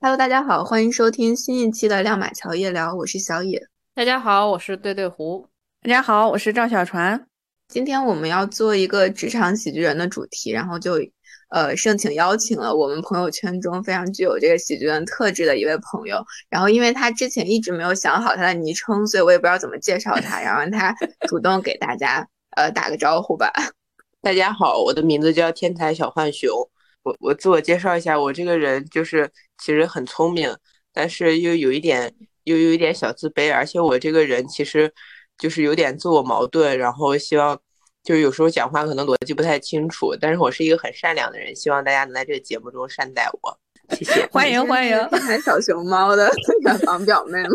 [0.00, 3.66] Hello，大家好，欢迎收听新一期的亮马桥夜聊，我是小野。
[3.94, 5.46] 大家好，我是对对胡。
[5.82, 7.26] 大家好，我是赵小船。
[7.68, 10.98] 今天我们要做一个职场喜剧人的主题，然后就
[11.50, 16.24] 呃盛情邀请了我们朋友圈中非常具有这个喜剧人特质的一位朋友。
[16.48, 20.94] 然后因为他之前一直没有想好他的昵称，所以我也不知道怎么介绍他，然后让他
[21.28, 22.26] 主动给大家
[22.56, 23.52] 呃打个招呼吧。
[24.22, 26.69] 大家好，我的名字叫天才小浣熊。
[27.02, 30.54] 我我自我介绍一下，我这个人就是其实很聪明，
[30.92, 34.92] 但是又有一点又有一点小自卑，而且我这个人其实
[35.38, 37.58] 就是有点自我矛盾，然后希望
[38.02, 43.58] 就是有时候讲话可能逻辑不太清楚，但是我是一个很善良的人，希望大家能在这个节目中善待我，
[43.90, 44.26] 谢谢。
[44.32, 46.30] 欢迎欢迎，天才小熊猫的
[46.64, 47.48] 远房表妹吗？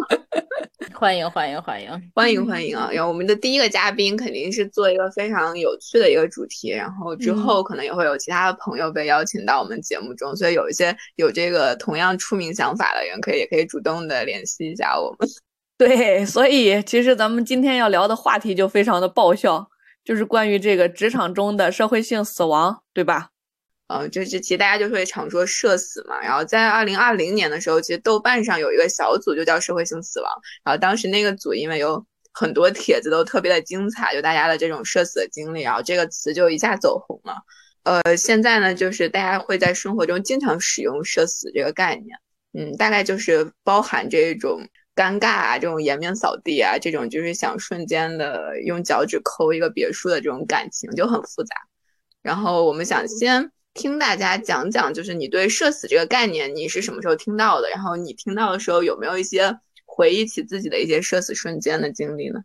[0.94, 2.90] 欢迎欢迎 欢迎欢迎欢迎啊！
[2.92, 15.28] 然后我们的第一个嘉宾肯定是做一个非常有趣的一个主题，然后之后可能也会有其他的朋友被邀请到我们节目中，所以有一些有这个同样出名想法的人，可以也可以主动的联系一下我们。
[15.78, 19.68] 对，所以其实咱们今天要聊的话题就非常的爆笑，
[20.06, 23.32] 就是关于这个职场中的社会性死亡，对吧？
[23.88, 30.32] 呃，就是其实大家就会常说社死嘛，然后在二零二零年的时候，其实豆瓣上有一个小组就叫社会性死亡，
[30.64, 37.36] 然后当时那个组因为有很多帖子都特别的精彩，就大家的这种社死的经历，然后这个词就一下走红了。
[37.84, 42.18] 呃，现在呢，就是大家会在生活中经常使用社死这个概念，
[42.54, 51.56] 嗯，大概就是包含这种尴尬啊，这种颜面扫地啊，这种就是想瞬间的用脚趾抠一个别墅的这种感情就很复杂。
[52.24, 53.52] 然后我们想先。
[53.76, 57.70] 听大家讲讲，就是你对社死这个概念，你是什么时候听到的？
[57.70, 62.40] 然后你听到的时候有没有一些回忆起自己的一些社死瞬间的经历呢？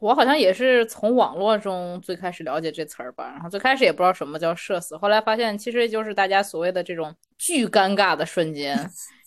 [0.00, 8.76] 我好像也是从网络中最开始了解这词儿吧，然后最开始也不知道什么叫社死，后来发现其实就是大家所谓的这种巨尴尬的瞬间，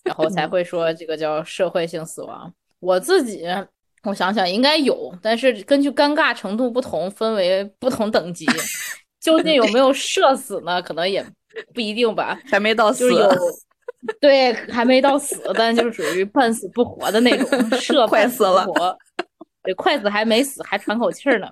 [0.04, 2.54] 然后才会说这个叫社会性死亡。
[2.80, 3.44] 我自己
[4.04, 8.46] 我想想应该有，但是根据尴尬程度不同，分为不同等级。
[9.20, 10.82] 究竟有没有社死呢？
[10.82, 11.26] 可能也
[11.74, 13.12] 不一定吧，还没到死。
[13.14, 13.30] 有，
[14.22, 18.66] 对，还没到死，但就是属于半死不活的那种， 社快死了。
[19.64, 21.48] 对，快死还没死，还喘口气呢。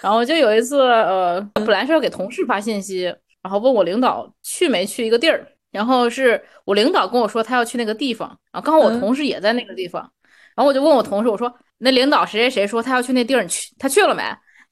[0.00, 3.04] 然后就有一次，呃，本来是要给同事发信息，
[3.42, 10.02] 然后问我领导去没去一个地儿，然后是我领导跟我说他要去那个地方，然后刚好我同事也在那个地方，
[10.56, 14.22] 然后我就问我同事，我说那领导谁谁谁说他要去那地儿，你去他去了没？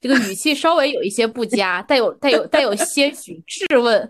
[0.01, 4.09] 这个语气稍微有一些不佳，带有带有带有些许质问，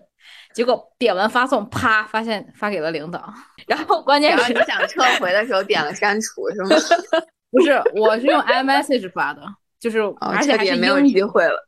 [0.53, 3.33] 结果点完发送，啪，发现发给了领导。
[3.67, 6.69] 然后关键是你想撤回的时候点了删除是吗？
[7.51, 9.41] 不是，我是用 iMessage 发的，
[9.79, 11.67] 就是而且还是没有机会了，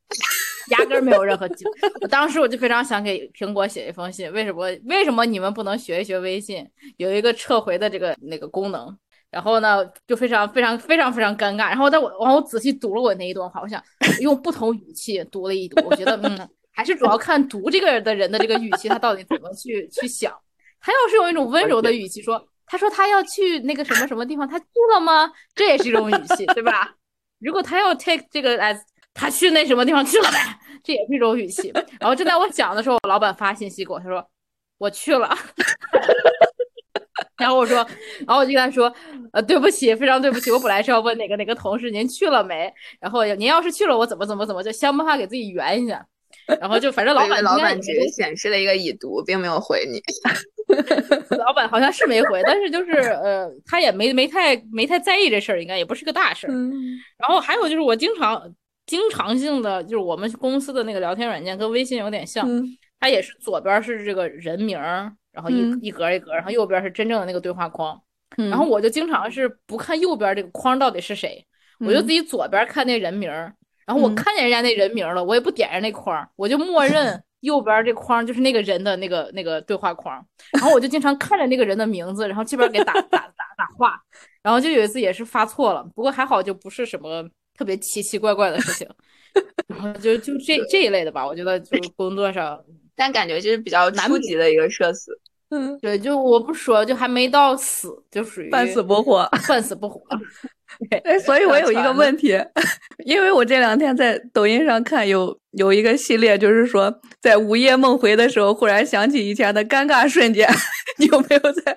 [0.69, 1.71] 压根没有任何机会。
[2.01, 6.63] 我当时我就非常想给苹果写一封信，为什么为什么你们不能学一学微信，
[6.97, 8.95] 有一个撤回的这个那个功能？
[9.31, 11.69] 然后呢，就非常非常非常非常尴尬。
[11.69, 13.81] 然后在我，然后我仔细读了我那一段话，我想
[14.19, 15.81] 用不同语气读了一读。
[15.87, 20.31] 我觉得，嗯，还是主要看读这个的人的这个语气，他到底怎么去去想。
[20.81, 25.31] 他要是用一种温柔的语气说，他说他要去那个什么什么地方，他去了吗？
[25.55, 26.93] 这也是一种语气，对吧？
[27.39, 28.79] 如果他要 take 这个 as
[29.13, 30.37] 他去那什么地方去了呗，
[30.83, 31.71] 这也是一种语气。
[31.99, 34.25] 然后正在我讲的时候，我老板发信息给我，他说
[34.77, 35.37] 我去了。
[37.41, 37.77] 然后我说，
[38.27, 38.93] 然后我就跟他说，
[39.33, 46.05] 呃，对不起，非常对不起，我本来是要问哪个哪个同事您去了没，然后您要是去了，我怎么怎么怎么就想办法给自己圆一下，
[46.59, 49.99] 然后就反正老板老板只是显示了一个已读，并没有回你，
[51.37, 56.53] 老板好像是没回，但是就是呃，他也没没太没太在意这事儿，应该也不是个大事儿。
[57.17, 58.53] 然后还有就是我经常
[58.85, 62.47] 经常性的就是我们公司的那个聊天软件跟微信有点像，
[62.99, 64.79] 它也是左边是这个人名。
[65.31, 67.99] 然后一一格一格，然后右边是真正的那个对话框，
[68.35, 71.45] 然后我就经常是不看右边这个框到底是谁，
[71.79, 73.29] 我就自己左边看那人名，
[73.85, 83.99] 然后我看见人家那人名了，我也不点上那框，我就默认 右边这框就是那个人的那个那个对话框，然后我就经常看着那个人的名字，然后这边给打打打打话，
[84.43, 87.23] 然后就有一次也是发错了，不过还好就不是什么
[87.57, 88.87] 特别奇奇怪怪的事情，
[89.67, 92.61] 然后就就这这一类的吧，我觉得就工作上。
[93.01, 95.11] 但感觉就是比较初级的一个社死，
[95.49, 99.99] 嗯，对，就我不说，就还没到死，就属于半死不活，半死不活。
[101.03, 102.39] 哎，所以我有一个问题，
[103.03, 110.47] 因为我这两天在抖音上看有有一个系列，就是说在午夜梦回的时候，忽然想起以前的尴尬瞬间，
[110.99, 111.75] 你有没有在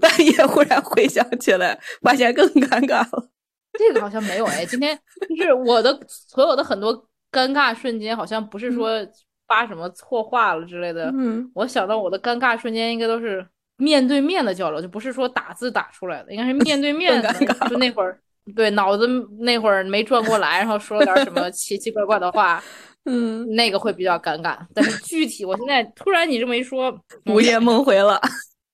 [0.00, 3.28] 半夜忽然回想起来，发现更尴尬了？
[3.76, 4.96] 这个好像没有哎，今天
[5.36, 6.94] 就是我的所有的很多
[7.32, 9.04] 尴尬瞬间，好像不是说。
[9.52, 13.46] 发什么错话了之类的，嗯，我想到我的尴尬瞬间应该都是
[13.76, 17.30] 面对面的交流，就不是说打字打出来的，应该是面对面的。
[17.68, 18.18] 就那会儿，
[18.56, 19.06] 对脑子
[19.40, 22.64] 那会儿没转过来，然后说了点什么奇奇怪怪的话，
[23.04, 24.56] 嗯，那个会比较尴尬。
[24.74, 28.18] 但是具体，我现在突然你这么一说，午夜梦回了，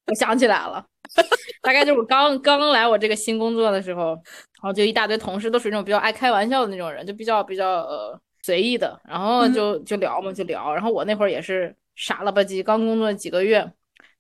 [0.07, 0.85] 我想起来了，
[1.61, 10.73] 大概就是我刚刚来我这个新工作的时候，然后就一大堆同事都是那种比较爱开玩笑的那种人，就比较比较呃随意的，然后就就聊嘛，就聊。
[10.73, 13.71] 然后我那会儿也是傻了吧唧，刚工作几个月。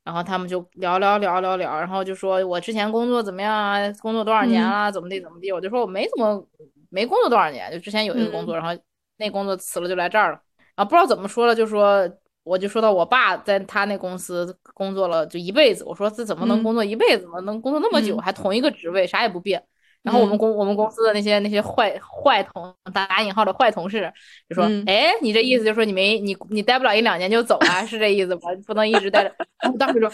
[0.05, 3.79] 然后他们就聊聊聊聊聊，然后就说我之前工作怎么样啊？
[4.03, 4.93] 工作多少年了？
[4.93, 5.51] 怎么地怎么地？
[5.51, 6.47] 我就说我没怎么
[6.91, 8.79] 没工作多少年，就之前有一个工作，然后
[9.17, 10.41] 那工作辞了就来这儿了。
[10.77, 12.07] 然后不知道怎么说了，就说
[12.43, 17.23] 我就说到我爸在他那公司工作了就一辈子，我说这怎么能工作一辈子？
[17.23, 19.63] 怎么能工作那么久还同一个职位啥也不变？
[20.03, 24.11] 然后我们公我们公司的那些那些坏坏同打打引号的坏同事
[24.49, 27.85] 就说：“哎，你这意思就是说你没你你待不了一两年就走啊？
[27.85, 28.49] 是这意思吧？
[28.67, 29.35] 不能一直待着。”
[29.71, 30.11] 我当时说：“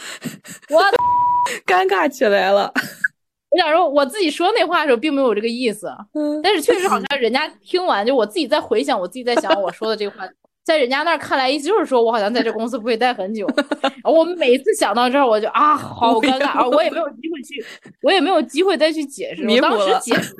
[0.75, 0.83] 我
[1.67, 2.73] 尴尬起来了。”
[3.51, 5.89] 我想说我自己说那话的时候并没有这个意思，
[6.43, 10.29] 但是确实好像人家听完就我自己在回想，我自己在想我说的这话。
[10.65, 13.47] 在人家那儿看来，意思就是说我好像在这公司不会待很久。
[14.03, 16.67] 我每次想到这儿，我就啊，好尴尬啊！
[16.67, 17.63] 我也没有机会去，
[18.01, 19.47] 我也没有机会再去解释。
[19.47, 20.35] 我当时解释，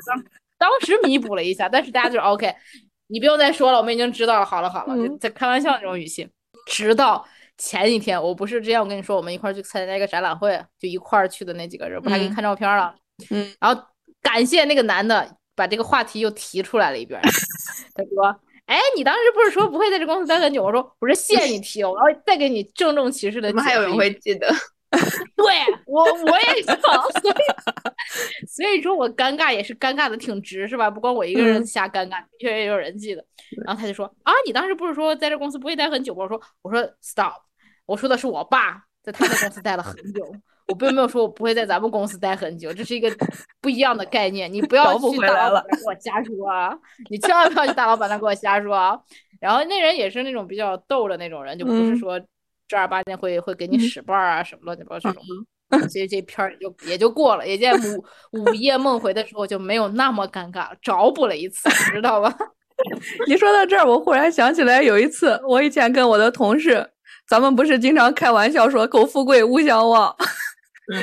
[0.57, 2.51] 当时弥补了一下，但是大家就 OK，
[3.07, 4.45] 你不用再说了，我们已经知道了。
[4.45, 6.27] 好了好了，就在开玩笑那种语气。
[6.65, 7.23] 直到
[7.59, 12.95] 前几天，我不是之前我跟你说，我们一块儿去参加一个展览会，就一块儿去的那几个人，不还给你看照片了？
[13.29, 13.53] 嗯。
[13.59, 13.79] 然后
[14.23, 17.21] 感谢那个男的把这个话题又提出来了一遍，
[17.93, 18.35] 他说。
[18.65, 20.63] 哎，你当时不是说不会在这公司待很久？
[20.63, 23.49] 我说，我说谢谢你提，我要再给你郑重其事的。
[23.49, 24.47] 怎么还有人会记得？
[25.35, 25.45] 对
[25.85, 26.75] 我，我也想，
[27.21, 30.89] 所以，所以说我尴尬也是尴尬的挺直，是吧？
[30.89, 33.25] 不光我一个人瞎尴尬，的确也有人记得。
[33.65, 36.23] 然后他就说啊，你当时不是说在这公司不会待很久吗？
[36.23, 37.33] 我说，我说 stop，
[37.85, 40.33] 我说的是我爸在他的公司待了很久。
[40.67, 43.09] 我并没有说我不会在咱们公司待很久，这是一个
[43.61, 44.51] 不一样的概念。
[44.51, 46.75] 你不要去大老板那给我瞎说啊！
[47.09, 48.99] 你千万不要去大老板那给我瞎说啊！
[49.39, 52.19] 然后那人也是那种比较逗的那种人，就不是说
[52.67, 55.23] 正儿八经会会给你使绊儿啊什么乱七八糟这种。
[55.89, 62.33] 所以这片儿就也就过了，也在午午夜梦回的时候就没有那么尴尬，找补了一次，知道吧？
[63.27, 66.87] 你说到这儿，我忽然想起来有一次，我以前跟我的同事，
[67.27, 70.15] 咱们不是经常开玩笑说“苟富贵，勿相忘”。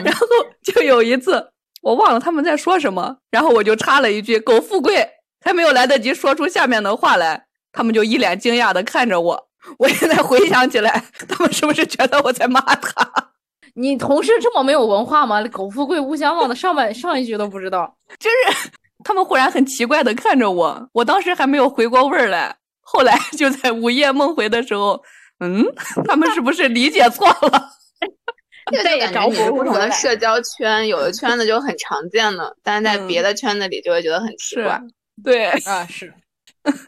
[0.05, 0.26] 然后
[0.62, 1.50] 就有一次，
[1.82, 5.08] 我忘了他们在说什么，然后我就插了一句“苟富贵”，
[5.44, 9.49] 还没有来得及说出下面的话来，他们就一脸惊讶的看着我。
[9.79, 13.08] 我现在回想起来，他们是不是觉得我在骂他？
[13.75, 18.70] 你同事这么没有文化吗？“苟富贵，勿相忘”的上半上一句都不知道，就是
[19.02, 25.02] 他们忽然很奇怪的看着我，我当时还没有回过味儿来，后来就在午夜梦回的时候，
[25.40, 25.64] 嗯，
[26.05, 27.70] 他们是不是理解错了？
[28.82, 34.80] 再也找不不同的社交圈，有的圈子就很常见的，但是在别的圈子里就会觉得很奇怪。
[35.22, 36.12] 对 啊，是。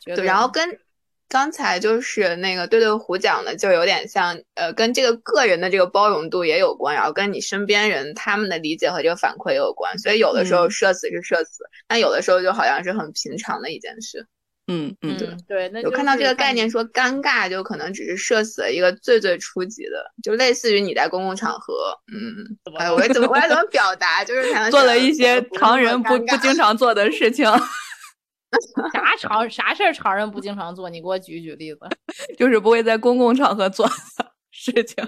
[0.05, 0.79] 对，然后跟
[1.29, 9.99] 刚才就是那个对对胡讲的，就有点像，呃，跟这个个人的这个包容度也有关，然后跟你身边人他们的理解和这个反馈也有关。
[9.99, 14.27] 所以有的时候社死是社死，但有的时候就好像是很平常的一件事。
[14.67, 15.17] 嗯嗯
[15.47, 24.25] 对对，有看到这个概念说尴尬就可能只是社死的一个最最初级的，就类似于你在公共场合，嗯，哎，我怎么我要怎么表达？
[24.25, 27.47] 就是做了一些常人不不经常做的事情。
[28.93, 30.89] 啥常啥事儿常人不经常做？
[30.89, 31.81] 你给我举举例子。
[32.39, 33.93] 就是不会在公共场合做的
[34.53, 35.05] 事情。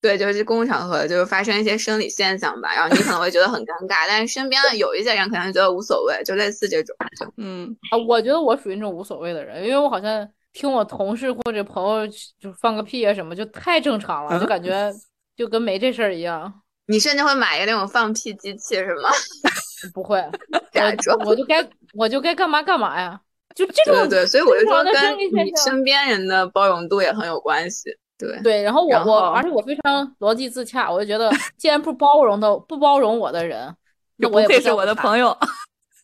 [0.00, 6.94] 对，就是公共场合，就是发生一些生理现象吧，然后你可能会觉得很尴尬，但是身边的有一些人可能觉得无所谓，就类似这种。
[7.18, 12.06] 就嗯啊，我觉得我属于那种无所谓的人，因为我好像听我同事或者朋友
[12.38, 14.92] 就放个屁啊什么，就太正常了，就感觉
[15.36, 16.52] 就跟没这事儿一样。
[16.88, 19.10] 你甚至会买一个那种放屁机器是吗？
[19.92, 20.18] 不会，
[21.10, 23.20] 我我就该我就该干嘛干嘛呀，
[23.56, 24.08] 就这种。
[24.08, 27.90] 对对，所以我就说跟你身边人的包容度也很有关系。
[28.18, 33.74] 对对，然后我我，而且我非常逻辑自洽，我就觉得，既然不包容的不包容我的人，
[34.16, 35.36] 那我也不是我的朋友。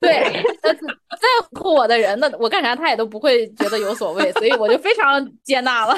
[0.00, 0.22] 对，
[0.62, 5.94] 在乎我的人，那我干啥他也都不会觉得有所谓，所以我就非常接纳了，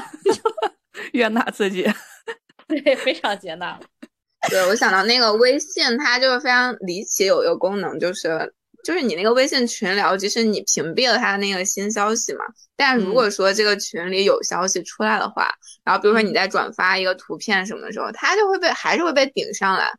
[1.12, 1.90] 悦纳自己，
[2.68, 3.78] 对，非常接纳。
[4.50, 8.54] 对，我想到那个微信，它就是非常离奇，有一个功能就是。
[8.84, 12.44] 就是你那个微信群聊，即使你屏蔽了他那个新消息嘛，
[12.76, 15.50] 但如果说这个群里有消息出来的话，
[15.82, 19.90] 然后比如说你在转发一个图片什么的时候，他就会被还是会被顶上来。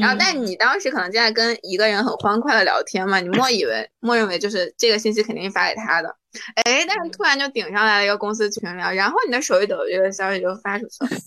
[0.00, 6.08] 然后，但你当时可能正在跟一个人很欢快的聊天嘛，你默以为默认为就是这个信息肯定是发给他的，
[6.64, 11.20] 哎，但是突然就顶上来了一个公司群聊，然后你的手一抖，这个消息就发出去了。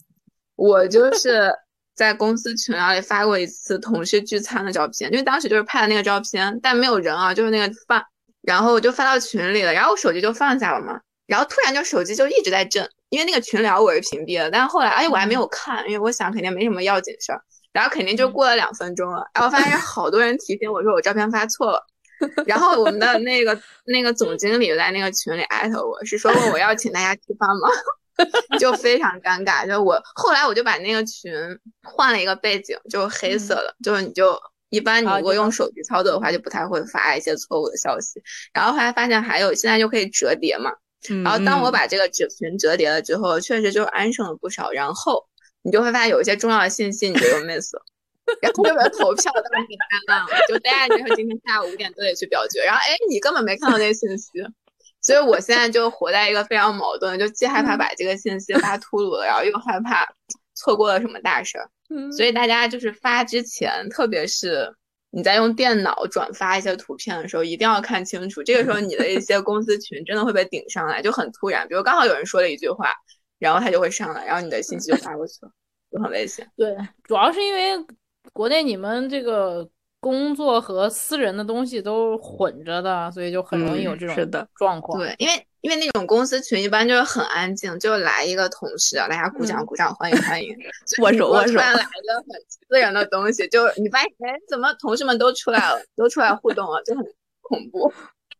[0.58, 1.50] 我就是
[1.98, 8.06] 在公司群聊里发过一次同事聚餐的照片，因为当时就是拍的那个照片，但没有人啊，就是那个饭，
[8.44, 17.42] 然后我就发到群里了，然后我手机就放下了嘛，然后突然就手机就一直在震，因为那个群聊我是屏蔽了，但是后来，而且我还没有看，因为我想肯定没什么要紧事儿，
[17.74, 21.84] 然后肯定就过了两分钟了，然后发现好多人提醒我说我照片发错了，
[22.46, 27.68] 然后我们的那个那个总经理在那个群里艾特我是说问我要请大家吃饭吗？
[28.60, 31.32] 就非常尴尬，就我后来我就把那个群
[31.84, 38.22] 换了一个背景，就是黑色的，就是你就一般你如果用手机操作的话，就不太会发一些错误的消息。
[38.54, 40.72] 然后后来发现还有现在就可以折叠嘛，
[41.24, 44.72] 然后当我把这个纸群折叠了之后，确实就安生了不少。
[44.72, 45.24] 然后
[45.62, 47.82] 你就会发现有一些重要的信息你就又 miss 了，
[48.42, 49.68] 然后这边投票当时
[50.08, 54.32] 太烂了，就大家就说今天下午五点都得去表决，然后哎你根本没看到那些信息。
[55.08, 60.06] 所以我现在就活在一个非常矛盾，就既害怕把这个信息发秃噜了，然后又害怕
[60.54, 61.70] 错过了什么大事儿。
[62.12, 64.70] 所以大家就是发之前，特别是
[65.10, 68.44] 你在用电脑转发一些图片的时候，一定要看清楚。
[68.44, 71.66] 这个时候你的一些公司群真的会被顶上来，就很突然。
[71.70, 72.94] 比如刚好有人说了一句话，
[73.40, 75.52] 然后他就会上来，然后你的信息就发过去了，
[75.90, 76.46] 就很危险。
[76.58, 77.82] 对，主要是因为
[78.34, 79.66] 国内你们这个。
[80.00, 85.00] 工作和私人的东西都混着的，所以就很容易有这种状况。
[85.00, 90.50] 对，因为因为那种公司群一般就是很安静，就来一个同事，大家鼓掌鼓掌，欢迎欢迎，
[91.02, 91.54] 握手握手。
[91.54, 97.04] 突然来一个很私人的东西，就你发现哎，怎么同事们都出来了，都出来互动了，就很
[97.42, 97.92] 恐怖。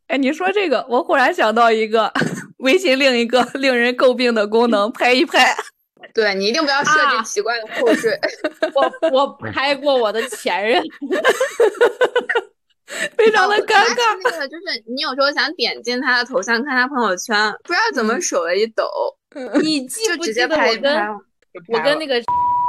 [0.08, 2.14] 哎，你说这个，我忽然想到一个
[2.60, 5.56] 微信另一个 令人诟病的功能，拍一拍。
[6.18, 8.20] 对你一定不要设置奇怪的后缀。
[8.74, 10.82] 我我拍过我的前任
[13.16, 14.20] 非常的尴尬。
[14.24, 18.90] 那个就是你有时候想点进他的头像看他朋友圈，不知道怎么手一抖，
[19.62, 21.08] 你记不记得我跟
[21.68, 22.20] 我跟那个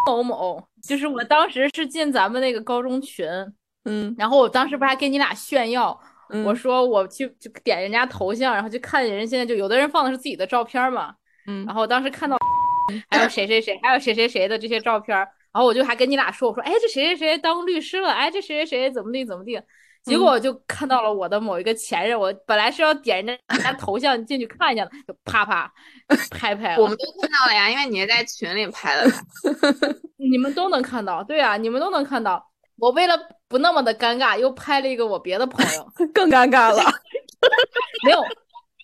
[0.07, 3.27] 某某，就是我当时是进咱们那个高中群，
[3.87, 5.99] 嗯，然后我当时不还跟你俩炫耀，
[6.45, 11.15] 我说我去就点人家头像，然后就看人现在就有的人放的是自己的照片嘛，
[11.47, 12.37] 嗯，然后我当时看到。
[13.11, 19.61] 还有谁谁谁，还有谁谁谁的这些照片，然后我就还跟你俩说，我说，哎，这谁谁谁当律师了，哎，这谁谁谁怎么地怎么地，
[20.05, 25.71] 结果我就看到了我的某一个前任，我本来是要点人家人家头像进去看一下的，就啪啪
[26.31, 26.83] 拍拍了。
[26.83, 29.11] 我们都看到了呀，因为你是在群里拍的，
[30.17, 32.45] 你们都能看到，对啊，你们都能看到。
[32.79, 33.19] 我为了
[33.49, 36.81] 不那么的尴尬，又拍了一个我别的朋友， 更尴尬了。
[38.05, 38.23] 没有，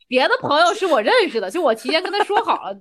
[0.08, 2.76] 别的朋友是我认识的，就我提前跟他说好了。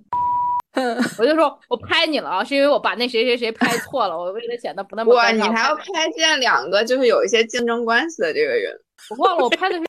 [1.20, 4.18] 我就说，我拍你了啊，是因为我把那谁谁谁拍错了。
[4.18, 5.84] 我为了显得不那么哇，你还要拍
[6.15, 8.74] 这两个，就是有一些竞争关系的这个人。
[9.12, 9.84] 我忘了我拍的是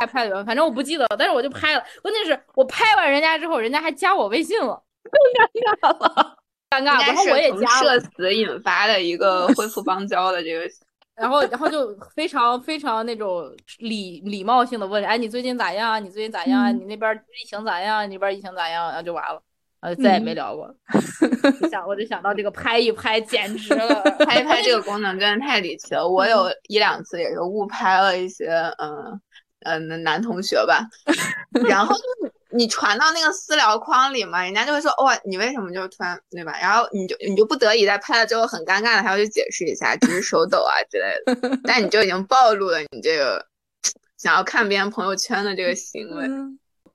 [0.00, 1.16] 拍拍的，反正我不记得了。
[1.16, 6.36] 但是我就拍了，关键是我拍完人家之后，人家还加我微信了，更 尴尬了，
[6.68, 7.06] 尴尬。
[7.06, 10.68] 然后我也加了社死引发的一个恢复邦交的这个，
[11.14, 15.98] 然后然后就非常非常那种礼礼貌性的问，哎，你最近咋样啊？
[15.98, 16.70] 你最近咋样啊？
[16.70, 18.04] 你那边疫情咋样？
[18.04, 18.88] 你那边疫情咋样？
[18.88, 19.40] 然后就完了。
[19.86, 20.68] 呃，再也没聊过。
[21.70, 24.02] 想，我就想到这个拍一拍，简直了！
[24.26, 26.08] 拍一拍这个功能真的太离奇了。
[26.08, 29.20] 我有一两次也是误拍了一些，嗯
[29.60, 30.84] 嗯，男同学吧。
[31.68, 36.58] 然后就 是你传到那个私聊框里嘛，人家就会说，哇，你为什么就突然对吧？
[36.60, 41.60] 然后你就你就不得已在拍了之后很尴尬的还要去解释一下，只是手抖啊之类的。
[41.62, 43.46] 但你就已经暴露了你这个
[44.18, 46.28] 想要看别人朋友圈的这个行为。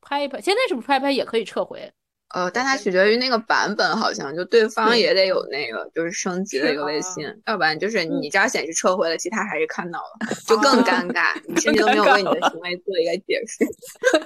[0.01, 1.89] 拍一拍，现在是不是拍拍也可以撤回？
[2.33, 13.65] 呃，但它取决于那个版本，好像就对方也得有那个，就是升级的一个微信，要不然就是你这儿显示撤回了，其他还是看到了， 就更尴 尬，你甚至都没有为你的行为做一个解释。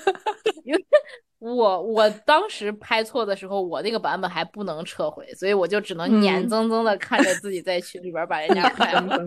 [0.63, 0.85] 因为
[1.39, 9.25] 我我当时拍错的时候，我那个版本还不能撤回，所以我就只能眼睁睁的看着自己在群里边把人家拍了。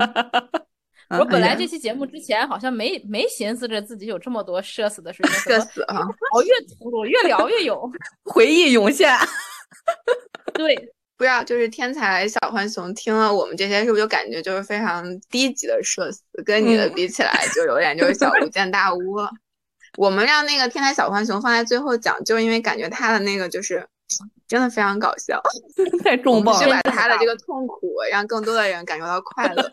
[1.10, 6.00] 我本来这期节目之前好像没没寻思着自己有这么多社死的事情，社死啊！
[6.32, 7.90] 聊越吐露越聊越有
[8.24, 9.10] 回忆涌现。
[10.52, 10.76] 对，
[11.16, 16.22] 不知道就是天才小浣熊听了我们这些，是不是就感觉就是非常低级的社死？
[16.44, 19.30] 跟你的比起来，就有点就是小巫见大巫了。
[19.96, 23.84] 我们让那个天才小浣熊放在最后讲，就是因为感觉他的那个就是
[24.46, 25.40] 真的非常搞笑，
[26.04, 29.70] 太重磅了，就把他的这个痛苦让更多的人感受到快乐。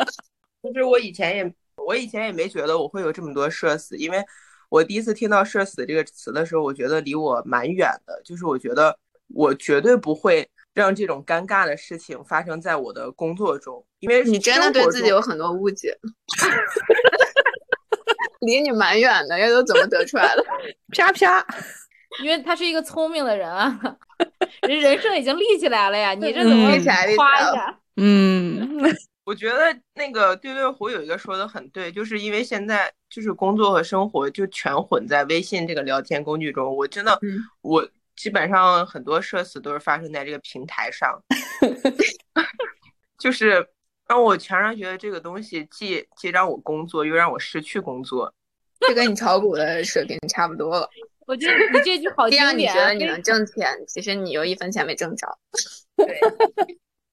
[0.65, 4.24] 其实我以前也，我以前也没觉得我会有这么多社死，因为
[4.69, 8.22] 我第一次听到“社死”这个词的时候，我觉得离我蛮远的。
[8.24, 15.98] 就是我觉得我绝对不会让这种尴尬的事情发生在我的工作中，因为你真的对自己有很多误解，
[18.41, 20.43] 离你蛮远的，这都怎么得出来的？
[20.95, 21.45] 啪啪，
[22.24, 23.79] 因为他是一个聪明的人啊，
[24.67, 27.79] 人人设已经立起来了呀， 你这怎么夸一下？
[27.98, 28.79] 嗯，
[29.25, 36.75] 我觉得那个对对胡有一个说的很对，就是因为现在就是工作和生活就全混在微信这个聊天工具中。
[36.75, 37.20] 我真的，
[37.62, 41.20] 我基本上很多社死都是发生在这个平台上，
[43.17, 43.67] 就是
[44.08, 48.32] 让我全然觉得这个东西既既让我工作，又让我失去工作。
[48.79, 50.88] 这跟你炒股的水平差不多了。
[51.25, 52.46] 我觉得你这句好 经典。
[52.46, 55.27] 让你觉得你能挣钱，其实你又一分钱没挣着。
[55.98, 56.20] 对。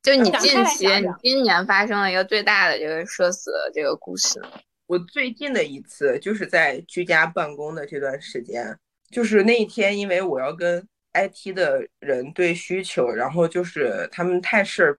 [0.03, 4.43] 就你近期，你今年发生了一个最大的这个社死的这个故事。
[4.89, 8.77] 我最近的一次就是在居家办公的这段时间，
[9.13, 14.97] 就是那一天，因为我要跟 IT 的人对需求，然后就是他们太事儿，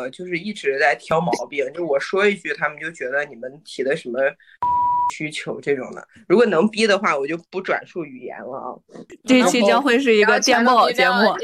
[0.00, 1.72] 呃，就是一直在挑毛病。
[1.72, 4.20] 就我说一句，他们就觉得你们提的什么
[5.14, 8.76] 需求这种的，如果能逼的话，我就不转述语言了啊。
[9.24, 11.34] 这期将会是一个电报节目。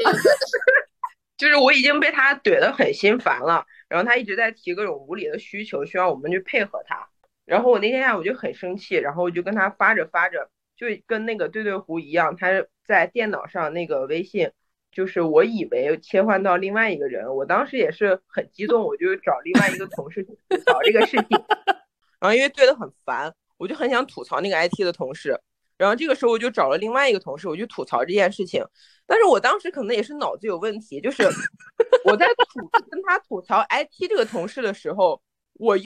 [1.39, 7.07] 就是我已经被他怼得很心烦了，然后他一直在提各种无理的需求，需要我们去配合他。
[7.45, 12.49] 然后我那天下午就很生气，然后我就跟他发着发着，就跟那个对对胡一样，他
[12.85, 14.51] 在电脑上那个微信，
[14.91, 21.41] 就是我以为切换到另外一个人，我当时也是很激动，我就找另外一个同事吐槽这个事情。
[22.19, 25.39] 然后因为对得很烦，我就很想吐槽那个 IT 的同事。
[25.79, 28.61] 然后这个时候我就找了另外一个同事，我就吐槽这件事情。
[29.07, 31.23] 但是我当时可能也是脑子有问题，就是
[32.03, 32.59] 我在吐
[32.91, 35.21] 跟他吐槽 IT 这个同事的时候，
[35.53, 35.85] 我又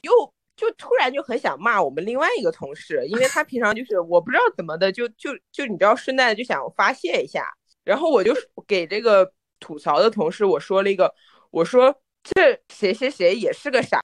[0.56, 7.46] 就突然就很想骂我们另外一个同事，因为他平常就是我不知道怎么的，就就就你知道顺带就想发泄一下。
[7.84, 8.34] 然后我就
[8.66, 11.14] 给这个吐槽的同事我说了一个，
[11.52, 14.00] 我说这谁谁谁也是个傻，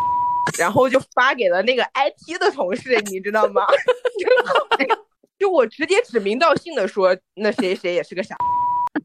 [0.56, 3.66] 然后就发给了那个 IT 的同事，你知道吗？
[5.40, 8.36] 就我直接指名道姓的说，那谁谁也是个傻，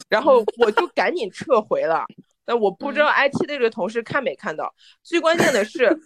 [0.09, 2.03] 然后我就赶紧撤回了。
[2.43, 4.71] 但我不知道 IT 的这个同事看没看到。
[5.01, 5.97] 最关键的是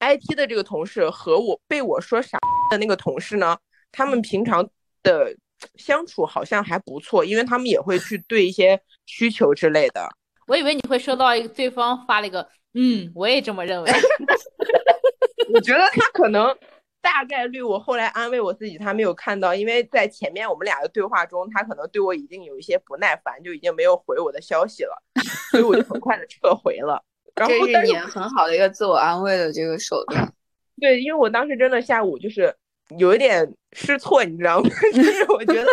[0.00, 2.38] ，IT 的这个同事和我被我说傻
[2.70, 3.58] 的那个同事呢，
[3.92, 4.66] 他们平常
[5.02, 5.36] 的
[5.74, 10.08] 相处好像还不错，因为他们也会去对一些需求之类的。
[10.48, 13.92] 我以为你会收到一个对方发了一个，嗯，我也这么认为。
[15.52, 16.56] 我觉得他可能。
[17.04, 25.02] 大概率，我后来安慰我自己，他没有看到，因为在前面我们俩的对话中，他可能对我已经有一些不耐烦，就已经没有回我的消息了，
[25.52, 27.04] 所以我就很快的撤回了。
[27.36, 30.32] 这是你很好的一个自我安慰的这个手段。
[30.80, 32.56] 对，因为我当时真的下午就是
[32.96, 34.70] 有一点失措，你知道吗？
[34.94, 35.64] 就是我觉得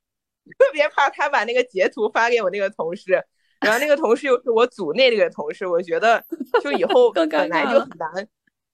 [0.58, 3.22] 特别怕他把那个截图发给我那个同事，
[3.60, 6.24] 然后那个同事又是我组内那个同事，我觉得
[6.62, 8.26] 就以后本来就很难。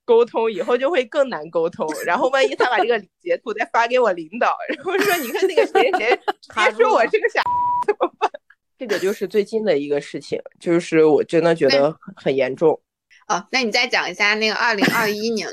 [0.06, 7.42] 沟通以后就会更难沟通， 然后万一他把这个截图再发给我领导， 然后说你看那个谁谁， 他说我是个傻，
[7.86, 8.30] 怎么办？
[8.78, 12.80] 这个就是最近的一个事情，就是我真的觉得很严重。
[13.26, 15.48] 哦，那你再讲一下那个二零二一年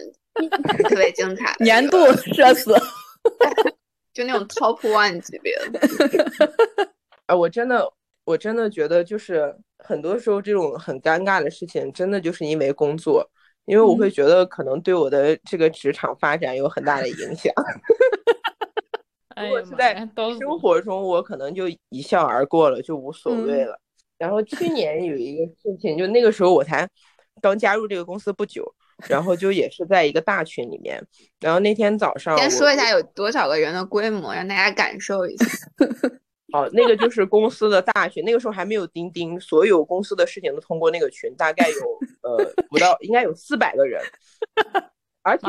[0.83, 2.75] 特别精彩年度社死，
[4.13, 5.79] 就那种 top one 级别的。
[7.25, 7.91] 啊，我真的
[8.25, 13.27] 我真的觉得就是很多时候这种很尴尬的事情，真的就是因为工作。
[13.65, 17.53] 因为我会觉得可能对我的这个职场发展有很大的影响。
[19.41, 23.79] 如果是在生活中，我可能就一笑而过了，就无所谓了。
[24.17, 26.87] 然后去年有一个事情，就那个时候我才
[27.41, 28.63] 刚加入这个公司不久，
[29.07, 31.03] 然后就也是在一个大群里面。
[31.39, 35.45] 然后那天早上，先说一下有多少个人的规模，让大家感受一下。
[36.53, 43.99] 哦，那个就是公司的大群，那个时候还没有钉钉，所有公司的事情都通过那个群，大概有呃不到，应该有四百个人，
[45.23, 45.47] 而且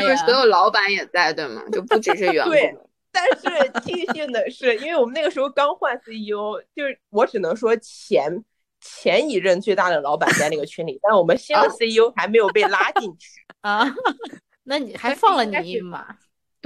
[0.00, 1.64] 就是所有老板也在，对吗？
[1.72, 2.52] 就不只是员工。
[2.52, 2.78] 对，
[3.10, 8.44] 但是庆幸的是，因为我们那个时候刚换 CEO，就是我只能说前
[8.80, 13.84] 前一任最大的老板在那个群里，但我们新的 CEO 还没有被拉进去啊。
[14.62, 16.16] 那你还放了你一马？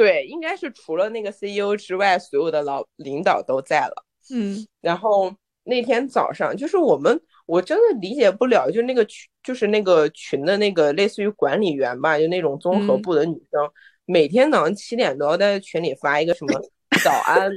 [0.01, 4.07] 对，应该是除了那个 CEO 之外，所有的老领导都在了。
[4.33, 5.31] 嗯，然后
[5.65, 13.71] 那天早上，就是我们，我真的理解不了，就那个群，就是那个群的那个类似于管理员吧，就那种综合部的女生，
[14.07, 16.59] 每天早上七点都要在群里发一个什么
[17.05, 17.53] 早安，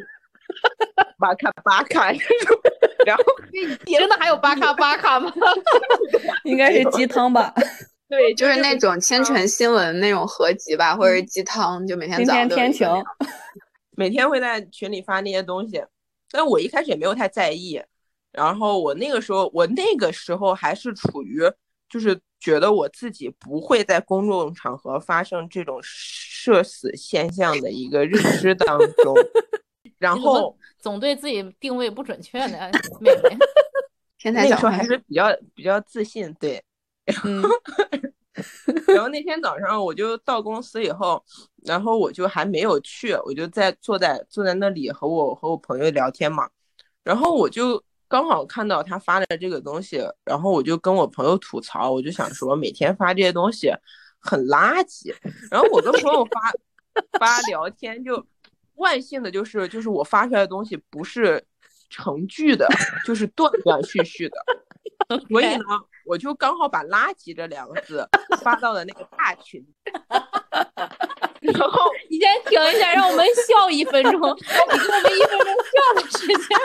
[1.18, 2.12] 巴卡巴卡，
[3.06, 3.24] 然后
[3.88, 5.34] 真的还有巴卡巴卡吗？
[6.44, 7.54] 应该是鸡汤吧。
[8.16, 12.88] 对，就是那种清晨新闻那种合集吧，或者是鸡汤，就每天早上天晴，
[13.98, 15.84] 每天会在群里发那些东西。
[16.30, 17.82] 但我一开始也没有太在意，
[18.32, 21.42] 然后我那个时候，我那个时候还是处于
[21.90, 29.16] 就是觉得我自己不会在公众场合发生这种社死现象的一个认知当中，
[29.98, 32.70] 然后总对自己定位不准确呢，
[33.02, 33.38] 妹妹。
[34.20, 36.64] 天 才小时候还是比较比较自信，对。
[37.06, 37.50] 然后
[38.88, 41.24] 然后那天早上我就到公司以后，
[41.64, 46.50] 然后我就还没有去，我就在坐在坐在那里和我和我朋友聊天嘛，
[47.04, 53.72] 然后我就刚好看到他发的这个东西，然后我就跟我朋友吐槽，我就想说每天发这些东西
[54.20, 55.14] 很垃圾，
[55.52, 58.26] 然后我跟朋友发发聊天就
[58.76, 61.44] 万幸的就是就是我发出来的东西不是
[61.90, 62.68] 成句的，
[63.06, 64.38] 就是断断续续的，
[65.30, 65.64] 所以呢。
[66.06, 68.08] 我就刚好把“垃圾”这两个字
[68.42, 69.66] 发到了那个大群，
[71.42, 76.58] 然后你先停一下，让我们笑一分钟，你给我们一分钟笑的时间。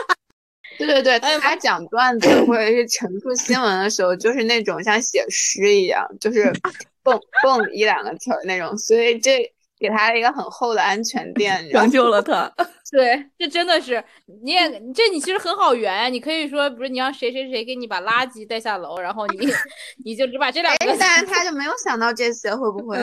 [0.77, 6.51] 对对对，他讲段子或者是陈述新闻的时候，就是那种像写诗一样，就是
[7.03, 9.53] 蹦蹦一两个词儿那种，所以这。
[9.79, 12.51] 给他一个很厚的安全垫， 拯救了他。
[12.91, 14.03] 对，这真的是
[14.43, 19.47] 你也这你其实很好圆，你可以说不是你让谁谁谁给你把垃圾带下楼，然后你
[20.03, 20.95] 你就只把这两个。
[20.99, 22.97] 但是他就没有想到这些，会不会？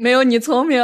[0.00, 0.82] 没有你聪明。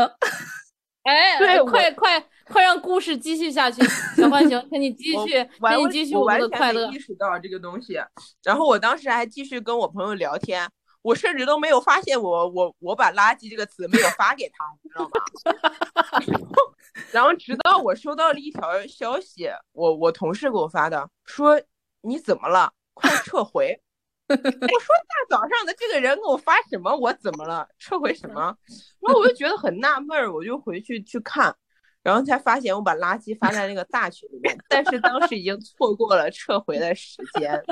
[1.04, 3.82] 哎，对，快快快让故事继续下去，
[4.16, 6.90] 小浣熊，请你继续，请你继续我们的快乐。
[6.90, 7.98] 意识到这个东西，
[8.44, 10.68] 然后我当时还继续跟我朋友聊天。
[11.08, 15.10] 我甚至都没有发现，我我我把“垃圾”这个词没有发给他，你知道吗？
[17.10, 21.58] 然后直到我收到了一条消息，我我同事给我发的，说
[22.02, 22.70] 你怎么了？
[22.92, 23.80] 快撤回！
[24.28, 26.94] 我说大早上的这个人给我发什么？
[26.94, 27.66] 我怎么了？
[27.78, 28.54] 撤回什么？
[29.00, 31.56] 然后我就觉得很纳闷儿，我就回去去看，
[32.02, 37.64] 然后才发现我把垃圾发在那个大群里面，但是当时已经错过了撤回的时间。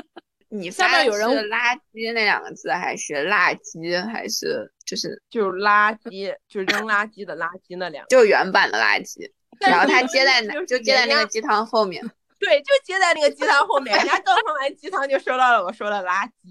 [0.49, 9.29] 你下面有人“垃圾”那两个字，还是“垃圾”，还是就是就是垃圾，就是扔垃圾的“垃圾”那两个，就原版的垃圾。
[9.59, 10.53] 然后他接在哪？
[10.65, 12.01] 就接在那个鸡汤后面。
[12.39, 13.97] 对，就接在那个鸡汤后面。
[13.97, 16.31] 人家刚喝完鸡汤就收到了我说的垃圾。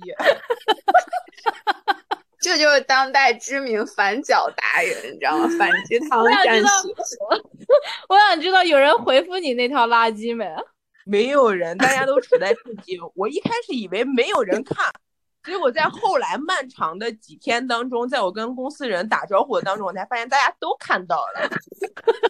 [2.40, 5.48] 这就是当代知名反脚达人，你知道吗？
[5.58, 6.66] 反鸡汤战士。
[8.08, 10.44] 我想知道有人回复你那条垃圾没？
[11.08, 12.98] 没有人，大家都处在自己。
[13.14, 14.92] 我一开始以为没有人看，
[15.44, 21.48] 结果在后来漫长的几天当中，在我跟公司人打招呼的当中，我才发现大家都看到了。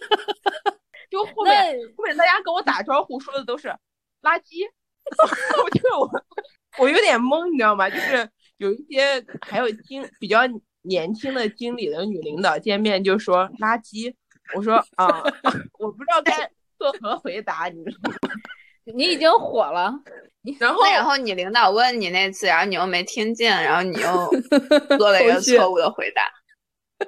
[1.09, 3.67] 就后面后面大家跟我打招呼说的都是
[4.21, 4.63] 垃圾，
[5.63, 6.23] 我就我
[6.77, 7.89] 我有点懵，你知道吗？
[7.89, 10.41] 就是有一些还有经比较
[10.83, 14.13] 年轻的经理的女领导见面就说垃圾，
[14.53, 15.23] 我说啊，
[15.79, 18.15] 我不知道该作何回答，你知道吗？
[18.95, 19.93] 你已经火了，
[20.59, 24.29] 然后然后你领导问你那次，然后你又没听见，然后你又
[24.97, 26.23] 做了一个错误的回答。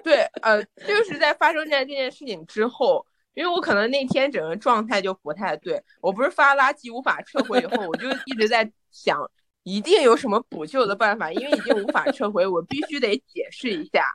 [0.03, 5.81] 对，呃，就是在发生在这件事情之后，因为我可能那天整个状态就不太对。
[6.01, 9.19] 我不是发垃圾无法撤回以后，我就一直在想，
[9.63, 14.05] 一定有什么补救的办法，因为已经无法撤回，我必须得解释一下。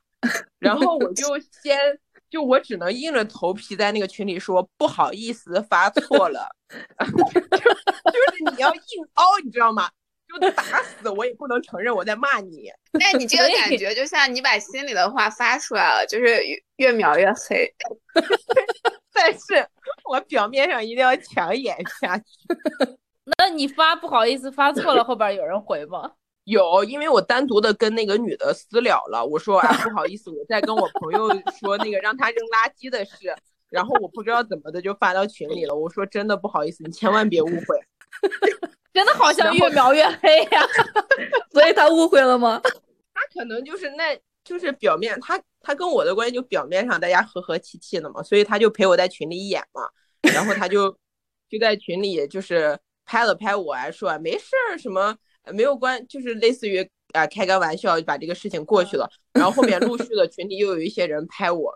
[0.58, 1.26] 然后我就
[1.62, 1.76] 先。
[2.34, 8.80] 就我只能硬着头皮在那个群里说不好意思发错了， 就是你要硬
[9.12, 9.88] 凹，你知道吗？
[10.26, 12.68] 就打死我也不能承认我在骂你。
[12.90, 16.42] 那你 这个感觉就像你把心里的话发出来了，就是
[16.78, 17.72] 越描越黑。
[19.14, 19.64] 但是
[20.10, 22.24] 我表面上一定要强演下去。
[23.38, 26.10] 那你发不好意思发错了，后边有人回吗？
[26.44, 31.28] 有，因为我单独的跟那个女的私聊了，我说啊，不好意思，我在跟我朋友
[31.58, 33.34] 说那个让他扔垃圾的事，
[33.70, 37.80] 然后我不知道怎么的就发到群里了，我说真的不好意思，你千万别误会，
[38.92, 40.62] 真的好像越描越黑呀，
[41.50, 42.60] 所以他误会了吗？
[43.14, 49.82] 他可能就是那，就是表面，他他跟我的关系就表面上大家和和气气的嘛，所以他就陪我在群里演嘛，
[50.34, 50.90] 然后他就
[51.48, 55.16] 就在群里就是拍了拍我，还说没事儿什么。
[55.52, 59.08] 没有关，就是类似于啊开个玩笑，把这个事情过去了。
[59.32, 61.72] 然后后面陆续的群里又有一些人拍我，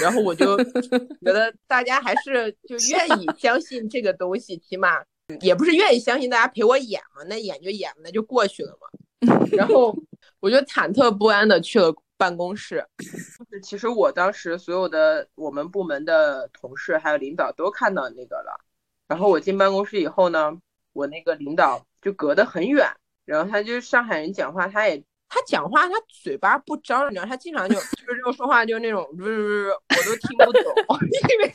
[0.00, 0.56] 然后我就
[1.24, 5.02] 觉得大家还是就愿意相信这个东西，起码
[5.40, 8.88] 也不是愿意相信大家陪我演嘛，那演就演那就过去了嘛。
[9.52, 9.96] 然后
[10.40, 18.58] 我就忐忑不安的去了办公室，就是其实我当时所有的我们部门的同事还有领导都看到那个了。
[19.06, 20.52] 然后我进办公室以后呢，
[20.92, 22.88] 我那个领导就隔得很远。
[23.24, 30.98] 然后他就是上海人讲话，他也他讲话他嘴巴不张，你知道，他经常就就是这种说话就是那种不是不是，我都听不懂，
[31.32, 31.52] 因为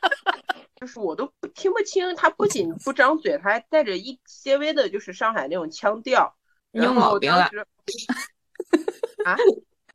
[0.78, 2.14] 就是我都听不清。
[2.16, 6.36] 他不仅不张嘴，他还带着一些微的，就是上海那种腔调。
[6.72, 7.44] 你有毛病了
[9.24, 9.36] 啊？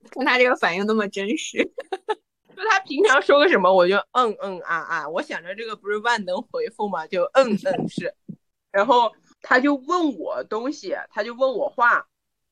[0.10, 1.63] 看他这个反应那么真实，
[2.56, 8.15] 就他平常说个什么，我就嗯嗯啊啊，我想着这个不是万能回复嘛，就嗯嗯是，
[8.71, 9.12] 然后。
[9.41, 12.08] 他就问我东西，他就问我话，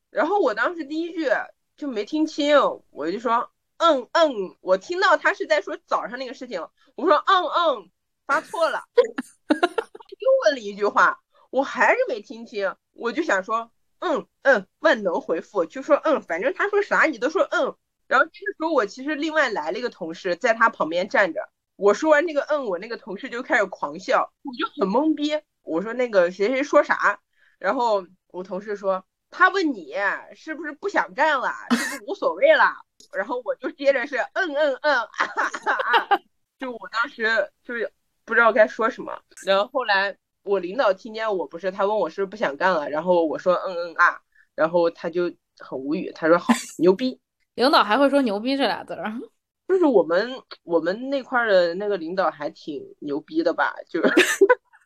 [0.10, 1.30] 然后我当时第一句
[1.78, 2.58] 就没听清，
[2.90, 7.90] 我就说嗯嗯，我听到他是在说早上那个事情，我说嗯嗯，
[8.26, 8.84] 发错了，
[9.50, 17.76] 又问了一句话，我还是没听清，我就想说嗯嗯，万能回复，就说嗯，反正他说啥你都说嗯。
[18.08, 25.40] 然后这个时候我其实另外来了一个同事在他旁边站着，我说完这个嗯，我那个同事就开始狂笑，我就很懵逼，
[25.70, 27.20] 我说那个谁谁说啥，
[27.60, 29.06] 然后我同事说。
[29.32, 29.94] 他问你
[30.34, 32.74] 是不是不想干了，是不是无所谓了？
[33.14, 35.06] 然后我就接着是嗯嗯嗯啊
[35.86, 36.20] 啊，
[36.58, 37.94] 就我当时就是
[38.26, 39.16] 不知道该说什么。
[39.46, 44.20] 然后后来我领导听见我不是，他问我是不是不想干了，然后我说嗯嗯啊，
[44.56, 47.22] 然后他就很无语，他说好牛逼。
[47.54, 49.14] 领导还会说牛逼这俩字儿，
[49.70, 50.28] 就是我们
[50.64, 53.76] 我们那块的那个领导还挺牛逼的吧？
[53.88, 54.02] 就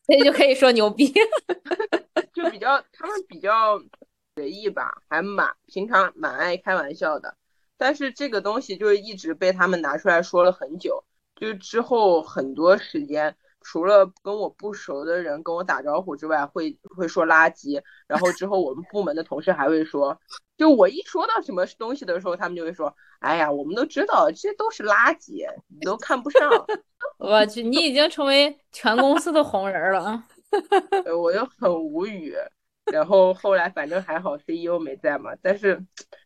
[0.05, 1.13] 所以就可以说牛逼，
[2.33, 3.81] 就比较他们比较。
[4.35, 7.37] 随意吧，还蛮平常，蛮爱开玩笑的。
[7.77, 11.03] 但是这个东西就是一直被他们拿出来说了很久。
[11.35, 17.81] 就之后很多时间，除了跟我不熟的人跟我打招呼之外，会会说垃圾。
[18.07, 20.19] 然后之后我们部门的同事还会说，
[20.57, 26.49] 就我一说到什么东西的时候，他们就会说：“哎呀，我们都知道这都是垃圾，你都看不上。
[27.17, 30.23] ”我去，你已经成为全公司的红人了。
[31.19, 32.35] 我就很无语。
[32.91, 35.81] 然后后来反正还好，CEO 没在嘛，但是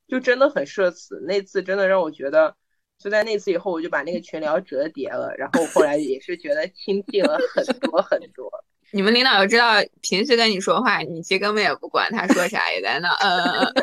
[0.08, 1.20] 就真的很社死。
[1.28, 2.56] 那次真的让我觉得，
[3.00, 5.34] 就在那次以后，我就把那个群聊折叠了。
[5.38, 8.52] 然后后来也是觉得亲近了很多很多。
[8.92, 13.74] 你们领导要知道，平时跟你说话，你其实根本也不管他说啥，也在那嗯嗯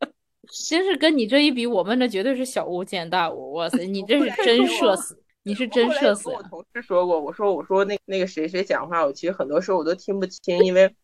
[0.00, 0.12] 嗯。
[0.68, 3.52] 真是跟你这一比，我们这绝对是小巫见大巫。
[3.52, 6.28] 哇塞，你这是真社死，你是真社死。
[6.28, 10.94] 我同事说过，我说我说那那个谁谁讲话，我其实很多时候我都听不清，因为。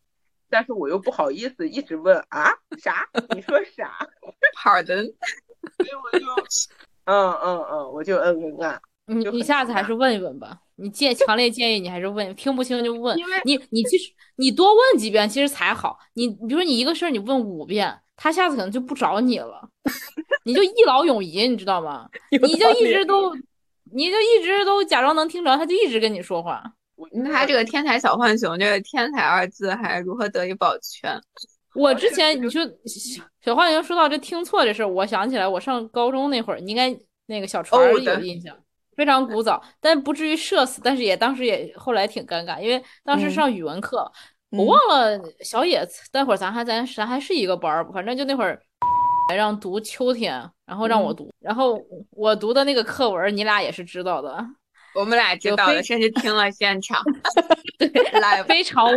[0.51, 2.49] 但是我又不好意思一直问啊
[2.81, 3.07] 啥？
[3.35, 3.95] 你说啥？
[4.55, 6.25] 好的，所以我就
[7.09, 8.79] 嗯嗯嗯，我就嗯嗯啊。
[9.07, 10.55] 你你下次还是问一问吧。
[10.75, 13.17] 你建强烈建议你还是问，听不清就问。
[13.43, 15.97] 你你其实你多问几遍其实才好。
[16.13, 19.67] 你比如说你一个事儿你问五遍，他下次可能就不找你了。
[20.45, 22.07] 你就一劳永逸，你知道吗？
[22.29, 23.35] 你就一直都，
[23.91, 26.63] 你就一直都假装能听着，他就一直跟你说话。
[27.11, 31.19] 那他这个“天才小浣熊”这个“天才”二字还如何得以保全？
[31.75, 32.61] 我之前你说
[33.41, 36.95] 小浣熊说到这听错这事儿，我想起来我上高中那会儿，你应该
[37.27, 38.57] 那个小船有印象，
[38.95, 44.11] 非常古早，但不至于社死，但是也当时也后来挺尴尬，因为当时上语文课，
[44.49, 48.59] 我忘了小野，待会儿咱还咱咱还是一个班儿，反正就那会儿
[49.35, 50.33] 让读秋天，
[50.65, 51.79] 然后让我读，然后
[52.09, 54.43] 我读的那个课文你俩也是知道的。
[54.95, 56.99] 我们俩知道的，甚至听了现场，
[57.77, 57.89] 对，
[58.47, 58.87] 非常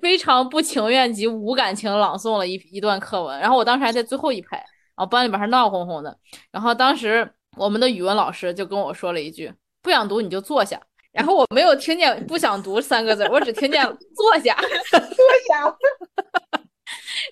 [0.00, 3.38] 非常不情愿及无感情朗诵了一一段课文。
[3.40, 4.64] 然后我当时还在最后一排，然
[4.96, 6.16] 后班里边还闹哄哄的。
[6.50, 10.80] 然后当时我们的语文老师就跟我说了一句：“不想读你就坐下。”
[11.12, 13.82] 然后我没有听见“不想读”三个字，我只听见
[14.14, 14.54] “坐下”，
[14.90, 15.00] 坐
[15.48, 15.76] 下。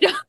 [0.01, 0.21] 然后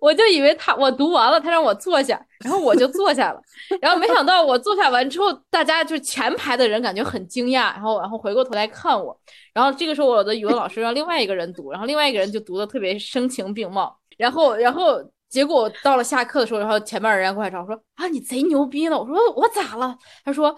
[0.00, 3.40] 我就以为他我读完了，他让我坐下，然后我就坐下了。
[3.80, 9.18] 然后没想到我坐下完之后，大家就前排的人感觉很惊讶，然后然后回过头来看我。
[9.52, 13.96] 然后这个时候我的语文老师让另外一个人读，然后另外一个人就读的特别声情并茂。
[14.16, 18.98] 然后然后结果到了下课的时候，然后前面人家过来找我说啊你贼牛逼呢！
[18.98, 19.96] 我说我咋了？
[20.24, 20.54] 他说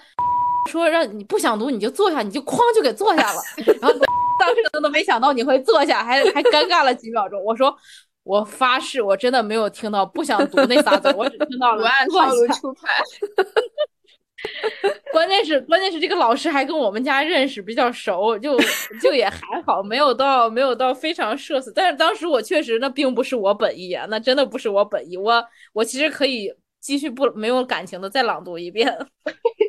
[0.70, 3.40] 说让你不想读你就坐下，你就哐就给坐下了。
[3.80, 3.98] 然后
[4.38, 7.42] 当时都都没想到你会坐下，还还尴尬了几秒钟。
[7.44, 7.74] 我说。
[8.28, 13.02] 我发誓，我真的没有听到不想读那仨字，我只听到了按套路出牌。
[15.10, 18.54] 关键是，关键是这个老师还跟我们家认识，比较熟，就
[19.00, 21.72] 就也还好，没有到没有到非常社死。
[21.74, 25.16] 但是当时我确实，那并不是我本意啊，那真的不是我本意。
[25.16, 28.94] 我我其实可以继续不没有感情的再朗读一遍。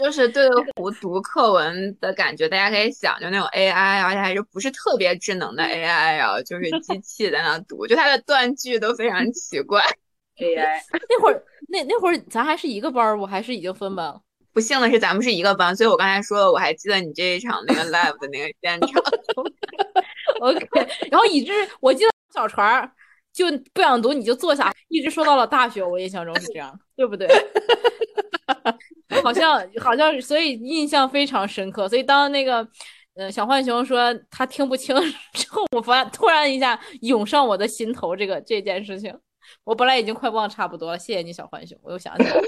[0.00, 9.82] 就是对胡读课文的感觉，大家可以想，就那种 AI，而且还是不是特别智能的 AI 啊，就是机 器在那读，就它的断句都非常奇怪。
[10.38, 14.18] AI 那会儿，那那会儿咱还是一个班儿，我还是已经分班了。
[14.54, 19.02] 不幸的是，咱们是一个班，所以我刚才说了，我还记得你这一场那个 live 的那个现场。
[20.40, 20.66] OK，
[21.10, 22.90] 然后以致我记得小船
[23.40, 27.28] 就不想读，你就坐下，一直说到了大学，我印象中是这样，对不对？
[29.22, 31.88] 好像好像，所以印象非常深刻。
[31.88, 32.66] 所以当那个，
[33.14, 34.94] 呃，小浣熊说他听不清
[35.34, 39.16] 之后，我发突然一下涌上我的心头这个这件事情。
[39.64, 42.42] 我本来已经快忘差不多了，谢谢你，小浣熊，我又想起来了。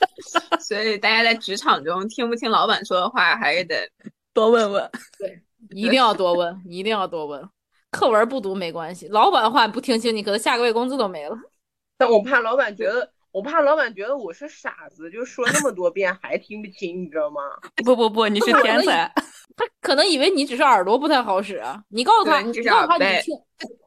[0.60, 3.88] 所以大家在职场中听不清老板说的话，还是得
[4.32, 4.90] 多问问。
[5.18, 7.48] 对，一定要多问，一定要多问。
[7.96, 11.34] 课文不读没关系，老板话不听清，你可能下个月工资都没了。
[11.96, 17.40] 但我怕老板觉得，我怕老板觉得我是傻子，就说那么多遍还听不清，你知道吗？
[17.82, 19.10] 不不不，你是天才。
[19.56, 21.82] 他可能以为你只是耳朵不太好使啊。
[21.88, 23.34] 你告诉他，你告诉他你听，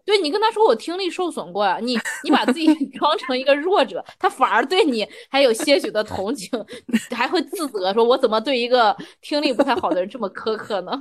[0.04, 1.78] 对你跟他说我听力受损过呀。
[1.80, 6.50] 你你把自己装成一个弱者，他反而对你还有些许的同情，
[7.16, 10.92] 还会自责，说我怎么对一个听力不太好的人这么苛刻呢？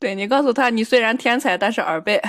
[0.00, 2.20] 对你告诉他，你虽然天才，但是耳背。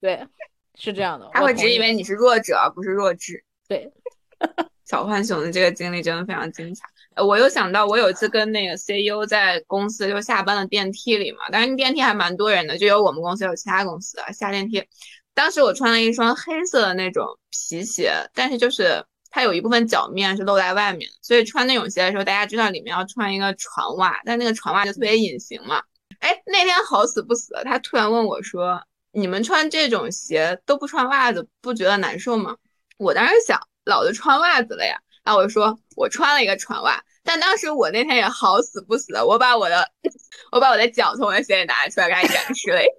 [0.00, 0.26] 对，
[0.74, 1.28] 是这样的。
[1.32, 3.42] 他会只以为你是弱者，而不是弱智。
[3.68, 3.90] 对，
[4.84, 6.84] 小浣熊的这个经历真的非常精彩。
[7.14, 14.84] 呃，我又想到，我有一次跟那个 CEO 在公司就下班的电梯里嘛，但是电梯还蛮多人的，就有我们公司，有其他公司的下电梯。
[15.32, 25.82] 当时我穿了一双黑色的那种皮鞋，但是就是它有一部分脚面是露在外面，所以穿那种鞋的时候，大家知道里面要穿一个船袜，但那个船袜就特别隐形嘛。
[26.20, 28.82] 哎，那天好死不死，他突然问我说
[29.16, 32.54] ：“你们穿这种鞋都不穿袜子，不觉得难受吗？”
[32.98, 34.94] 我当时想，老子穿袜子了呀。
[35.24, 39.90] 然后我说我穿了一个船袜，但当时我那天也好死不死的，我把我的
[40.52, 42.92] 我把我的脚从我的鞋里拿出来给他展示了一下，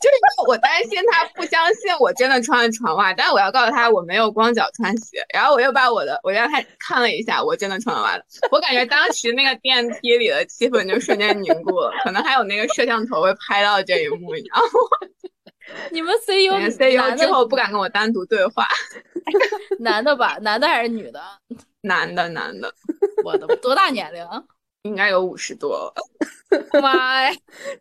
[0.00, 15.08] 就是因为我担心他不相信我真的穿了船袜，但是我要告诉他我没有光脚穿鞋，然后我又把我的我让他看了一下，我真的穿了袜子，我感觉当时那个电梯里的气氛就瞬间凝固了，可能还有那个摄像头会拍到这一幕，你知道吗？
[15.92, 18.66] 你们 CEO CEO 之后不敢跟我单独对话，
[19.78, 20.38] 男的吧？
[20.40, 21.20] 男的还是女的？
[21.82, 22.72] 男的，男的。
[23.22, 24.26] 我的多大年龄？
[24.88, 25.92] 应该有五十多。
[26.80, 27.30] 妈呀！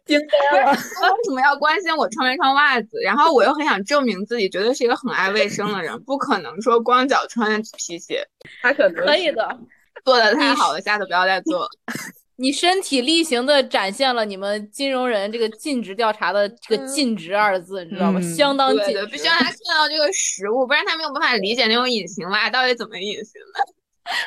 [0.06, 0.72] 惊呆了！
[0.72, 3.00] 为什么要关心我穿没穿袜子？
[3.02, 8.28] 然后我又很想证明自己，绝对是一个很爱卫生的人，不可能说光脚穿皮鞋。
[8.62, 9.58] 他可能可以的，
[10.04, 11.70] 做的太好了，下次不要再做了。
[12.40, 18.22] 你身体力行的展现了你们金融人这个尽职调查的这个“尽职”二字，你知道吗？
[18.22, 23.74] 相当尽职，必须让他看到这个实物，不然他没有办法理解那种隐形袜到底怎么隐形的。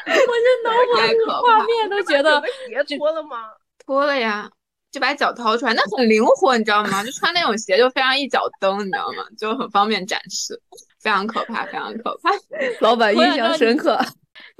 [0.07, 3.51] 我这脑 海里画面都觉得鞋脱了吗？
[3.85, 4.51] 脱了呀，
[4.91, 7.03] 就把脚掏出来，那很灵活，你知道吗？
[7.05, 9.25] 就穿那种鞋就非常一脚蹬，你知道吗？
[9.39, 10.61] 就很方便展示，
[11.01, 12.31] 非常可怕，非常可怕。
[12.81, 13.99] 老板印象深刻，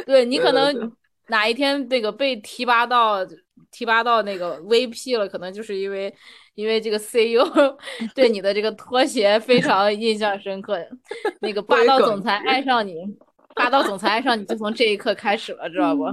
[0.07, 0.93] 对你可能。
[1.31, 3.25] 哪一天这个被提拔到
[3.71, 6.13] 提拔到那个 VP 了，可能就是因为
[6.57, 7.49] 因为这个 CEO
[8.17, 10.77] 对你的这个拖鞋非常印象深刻，
[11.41, 12.97] 那个霸道总裁爱上你，
[13.55, 16.05] 霸道总裁爱上你就从这一刻开始了，知道不？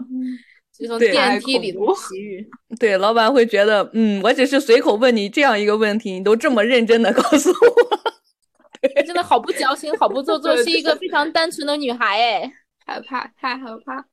[0.78, 2.47] 就从电梯里的奇遇。
[2.80, 12.52] 对，老板会觉得，嗯，我只是随口问你这样一个问题，你都这么认真的告诉我， 真的好不矫情，好不做 作，是一个非常单纯的女孩，哎，
[12.86, 14.06] 害怕，太害怕。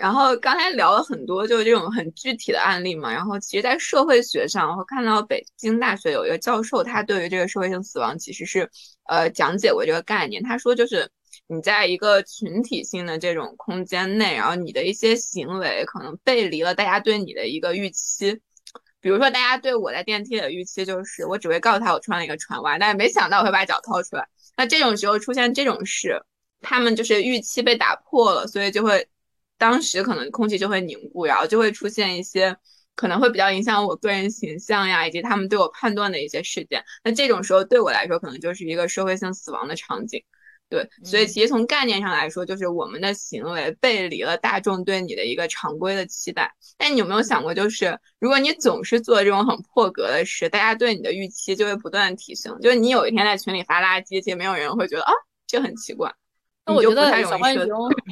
[0.00, 3.12] 然后刚才聊了很多，就是这种很具体的案例嘛。
[3.12, 8.68] 然后其实，在社会学上，我看到北京大学有一个教授，他对于这个社会性死亡其实是
[9.08, 10.42] 呃讲解过这个概念。
[10.42, 11.08] 他说，就是
[11.46, 18.40] 你在一个群体性的这种空间内，然后你的一些行为可能背离了大家对你的一个预期。
[19.00, 24.26] 比如说，大家对我在电梯里的预期就是，我只会告诉他我穿了一个船袜，但是没想到我会把脚掏出来。
[24.56, 26.22] 那这种时候出现这种事，
[26.60, 29.06] 他们就是预期被打破了，所以就会。
[29.56, 32.54] 当时可能空气就会凝固，然后就会出现一些
[32.96, 36.84] 可能会比较影响我个人形象呀，以及他们对我判断的一些事件。
[37.04, 40.22] 那这种时候对我来说，可能就是一个社会性死亡的场景。
[40.68, 46.52] 对，所以其实从概念上来说，就是我们的行为背离了大众对你的一个常规的期待。
[46.76, 52.58] 但你有没有想过，就是如果你总是做这种很破格的事，大家对你的预期就会不断提升。
[52.60, 55.12] 就是你有一天在群里发垃圾，其实没有人会觉得啊，
[55.46, 56.12] 这很奇怪。
[56.66, 57.68] 那我觉得小浣熊，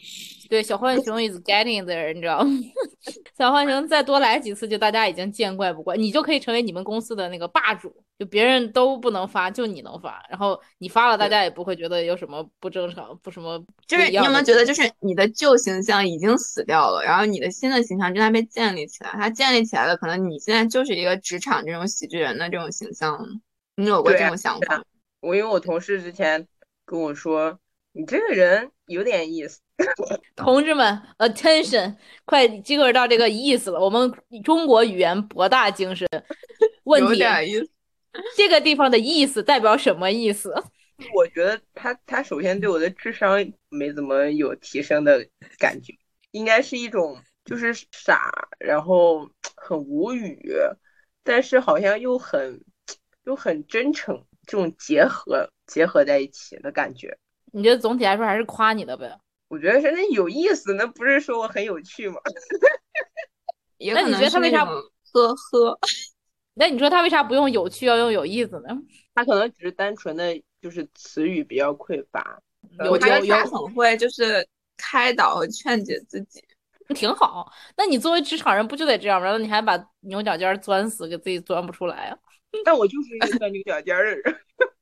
[0.50, 2.50] 对小浣熊 is getting there，你知道吗？
[3.38, 13.58] 小浣熊再多来几次，就大家已经见怪不怪，你就可以成为你们公司的那个霸主，就别人都不能发，就你能发，然后你发了，大家也不会觉得有什么不正常，不什么。
[13.86, 23.18] 就是你有没有觉得，就是你的旧形象已经死掉了，然后你的新的形象正在被建立起来，它建立起来了，可能你现在就是一个职场这种喜剧人的这种形象，
[23.76, 24.84] 你有过这种想法？
[25.20, 26.46] 我因为我同事之前
[26.84, 27.58] 跟我说。
[27.92, 29.60] 你这个人有点意思，
[30.34, 33.78] 同志们，attention，快进入到这个意思了。
[33.78, 34.10] 我们
[34.42, 36.08] 中国语言博大精深，
[36.84, 37.22] 问题
[38.36, 40.54] 这个地方的意思代表什么意思？
[41.14, 45.26] 我觉得他他首先对我的智商没怎么有提升的
[45.58, 45.92] 感觉，
[46.30, 50.40] 应该是一种就是傻，然后很无语，
[51.24, 52.62] 但是好像又很
[53.24, 57.18] 又很真诚，这种结合结合在一起的感觉。
[57.52, 59.16] 你觉得总体来说还是夸你的呗？
[59.48, 62.16] 我觉得是那有意思，那不是说我很有趣吗？
[63.94, 64.64] 那你觉得他为啥？
[64.64, 65.78] 呵呵。
[66.54, 68.68] 那你说他为啥不用有趣，要用有意思呢？
[69.14, 72.40] 他可能只是单纯的就是词语比较匮乏。
[72.84, 74.46] 有有有很会就是
[74.76, 76.42] 开导和劝解自己，
[76.94, 77.50] 挺好。
[77.76, 79.30] 那你作为职场人不就得这样吗？
[79.32, 82.16] 那你还把牛角尖钻死，给自己钻不出来啊？
[82.64, 84.22] 但我就是一个钻牛角尖的人，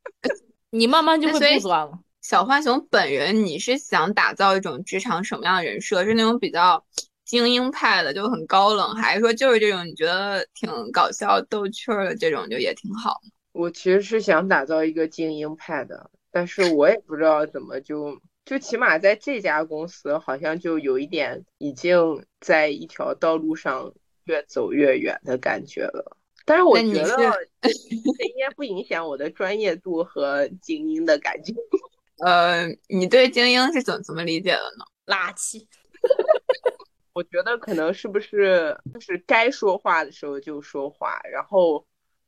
[0.70, 1.98] 你慢慢就会不钻了。
[2.22, 6.04] 小浣熊本人，你是想打造一种职场什么样的人设？
[6.04, 6.84] 是那种比较
[7.24, 13.20] 精英派的，就很高冷，还是说就是这种你觉得挺搞笑逗趣儿的这种，就也挺好？
[13.52, 23.92] 我其实是想打造一个精英派的，但是我也不知道怎么就就起码在这家公司，好像就有一点已经在一条道路上
[24.24, 26.16] 越走越远的感觉了。
[26.44, 27.16] 但是我觉得
[27.62, 27.70] 这
[28.24, 31.54] 应该不影响我的专业度和精英的感觉。
[32.24, 34.84] 呃，你对精英是怎怎么理解的呢？
[35.06, 35.66] 垃圾。
[37.12, 41.86] 我觉得可能是不是就是该说话的时候就说话，然后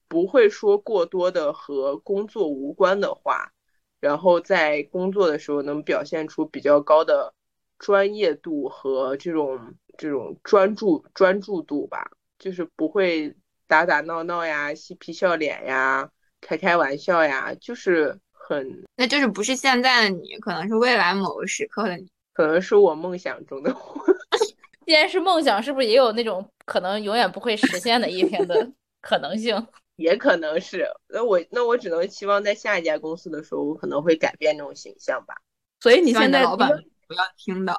[0.08, 3.52] 不会说过多的和工作无关的话，
[4.00, 7.32] 然后在工作的时候能表现出比较高的
[7.78, 13.34] 专业度和这种这种专注专注度吧，就是不会
[13.66, 18.18] 打打闹闹呀、嬉皮笑脸呀、开开玩笑呀，就是。
[18.48, 24.04] 很，那就是不是现在的你，可能是未来某个时刻的你， 可能是我梦想中的我。
[24.84, 28.68] 既然是梦想，是不是也有那种可能永远不会实现的一天的
[29.00, 29.66] 可能性？
[29.96, 30.86] 也可能是。
[31.08, 35.34] 那我那我只能期望在下一家公司的时候，我可能会改变这种形象吧。
[35.80, 36.68] 所以你现在老板
[37.06, 37.78] 不要听到。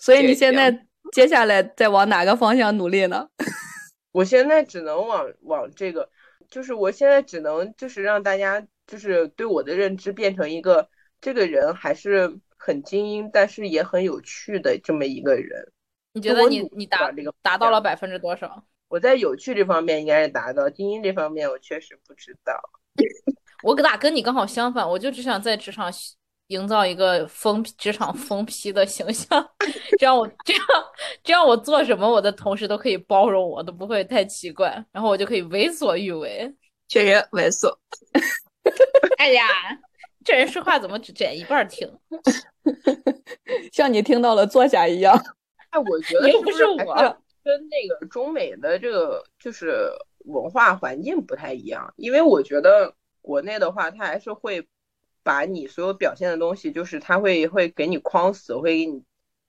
[0.00, 3.28] 所以你现在接下来在往哪个方向努力呢？
[4.12, 6.08] 我现在只能往往这个，
[6.48, 8.66] 就是我现在只能就是让大家。
[8.86, 10.88] 就是对我的认知变成一个
[11.20, 15.72] 这个人还是很精英，但是也很有趣的这么一个人。
[16.12, 18.64] 你觉得你你达这个达到了百分之多少？
[18.88, 22.54] 我在有趣这方面应该是达到，精英这方面我确实不知道。
[23.64, 24.88] 我咋跟你刚好相反？
[24.88, 25.90] 我就只想在职场
[26.48, 29.50] 营造一个疯职场疯批的形象，
[29.98, 30.62] 这样我这样
[31.22, 36.54] 这样我做什么，我的同事都可以包容我，都不会太奇怪，然后我就可以为所欲为。
[36.86, 37.74] 确实猥琐。
[39.18, 39.46] 哎呀，
[40.24, 41.88] 这人说话怎么只剪一半听？
[43.72, 45.14] 像你听到了坐下一样。
[45.70, 46.94] 哎，我觉得又不是我，
[47.42, 49.90] 跟那个中美的这个就是
[50.24, 51.92] 文化环境不太一样。
[51.96, 54.66] 因为我觉得国内的话，他还是会
[55.22, 59.02] 把你所有表现的东西，就是他会会给你框死，会给你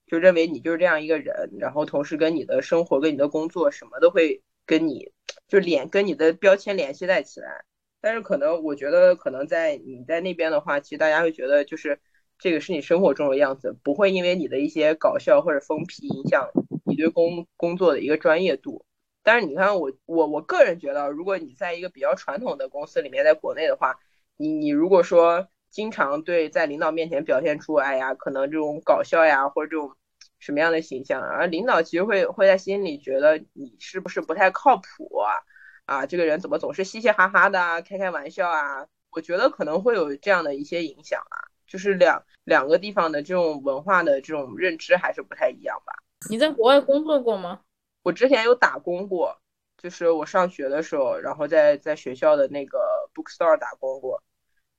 [0.08, 5.12] 就认为你就是这样一个人，然后同时跟你的生活、跟你的工作什么都会跟你
[5.48, 7.64] 就连跟你的标签联系在起来。
[8.06, 12.00] 但是可能我觉得，可能在你在那边的话，其实大家会觉得就是
[12.38, 16.52] 这个是你生活中的样子，不会因为你的一些搞笑或者疯批影响
[16.86, 18.86] 你对工工作的一个专业度。
[19.24, 23.98] 但是你看我我我个人觉得，如果你在一个比较传统的公司里面，在国内的话，
[24.38, 29.96] 你你如果说经常对在领导面前表现出哎呀，可能这种搞笑呀或者这种
[30.38, 35.42] 什么样的形象，而领导其实会会在心里觉得你是不是不太靠谱啊？
[35.86, 38.88] 啊，这个人怎么总是嘻嘻哈哈的，开开玩笑啊？
[39.12, 45.94] 我觉得可能会有这样的一些影响啊，就是两两个地方的这种文化的这种认知还是不太一样吧。
[46.30, 47.62] 你在国外工作过吗？
[48.04, 49.40] 我之前有打工过，
[49.78, 54.22] 就是我上学的时候，然后在在学校的那个 bookstore 打工过。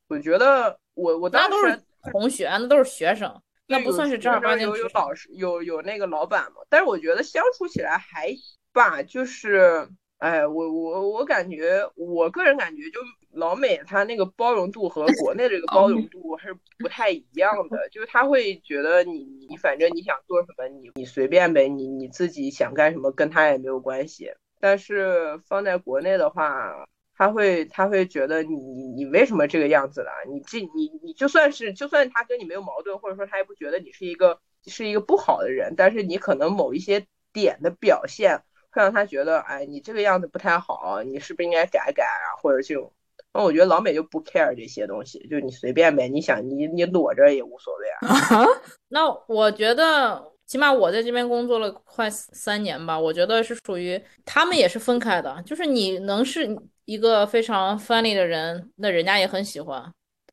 [0.09, 4.67] 我觉得我我当时那都是同学，那都是学生，那不算是正儿八经。
[4.67, 6.63] 有有老师，有有那个老板嘛？
[6.69, 8.35] 但是我觉得相处起来还
[8.73, 9.89] 吧，就是。
[10.19, 13.01] 哎，我我我感觉，我个人感觉，就
[13.33, 17.87] 老美他那个包容度和国内这个包容度还是不太一样的。
[17.91, 24.33] 就是他会觉得你你反正你想做什么，你你随便呗，你你自己想干什么跟他也没有关系。
[24.59, 30.11] 但是放在国内的话，他会他会觉得你你你为什么这个样子了？
[30.33, 38.41] 你这你你就算是就算他跟你没有矛盾，或者说他也不觉得你是一个是一个不好的人，但是你可能某一些点的表现。
[38.77, 42.37] 会让他觉得，哎，你这个样子不太好，你是不是应该改改啊？
[42.43, 42.93] 或者这种，
[43.33, 48.47] 那我觉得老美就不 care 这些东西，就你随便呗，你想你你裸着也无所谓啊。
[48.89, 56.47] 那我觉得，起码我在这边工作了快三年吧，我觉得是属于他们也是分开的，就是你能是
[56.85, 59.91] 一个非常 funny 的人，那人家也很喜欢，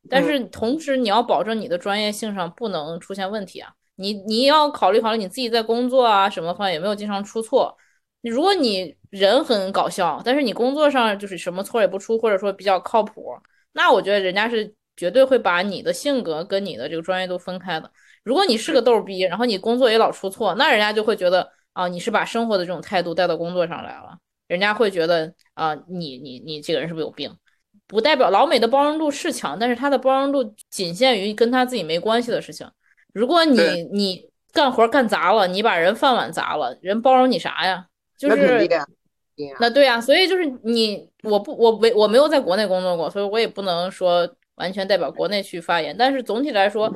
[0.09, 7.77] 但是同时你要保证你的专业性上不能出现问题啊，你你要考虑考虑你自己在工作啊什么方面有没有经常出错。
[8.29, 13.33] 如果你人很搞笑，但是你工作上就是什么错也不出，或者说比较靠谱，
[13.73, 17.91] 那我觉得人家是绝对会把你的性格跟你的这个专业都分开的。
[18.23, 24.17] 如果你是个逗逼，然后你工作也老出错，那人家就会觉得啊，你是把生活的这种态度带到工作上来了，
[24.47, 27.35] 人家会觉得啊，你你你这个人是不是有病？
[27.87, 32.65] 不代表老美的包容度是强，但是他的包容度仅限于跟他自己没关系的事情。
[33.13, 37.87] 如果你你干活干砸了，你把人饭碗砸了，人包容你啥呀？
[38.17, 38.67] 就是
[39.59, 45.95] 那对呀，所以就是你我不我没我没有在国内工作过，所以我也不能说完全代表国内去发言。
[45.97, 46.93] 但是总体来说，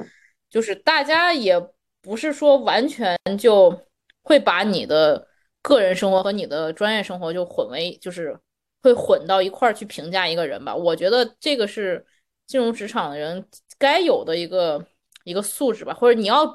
[0.50, 1.60] 就是大家也
[2.02, 3.78] 不是说完全就
[4.24, 5.28] 会把你的
[5.62, 8.38] 个人生活和你的专业生活就混为就是。
[8.84, 10.74] 会混到一块儿去评价一个人吧？
[10.74, 12.06] 我觉得这个是
[12.46, 13.44] 进入职场的人
[13.78, 14.86] 该有的一个
[15.26, 15.94] 一个素质吧。
[15.94, 16.46] 或者你要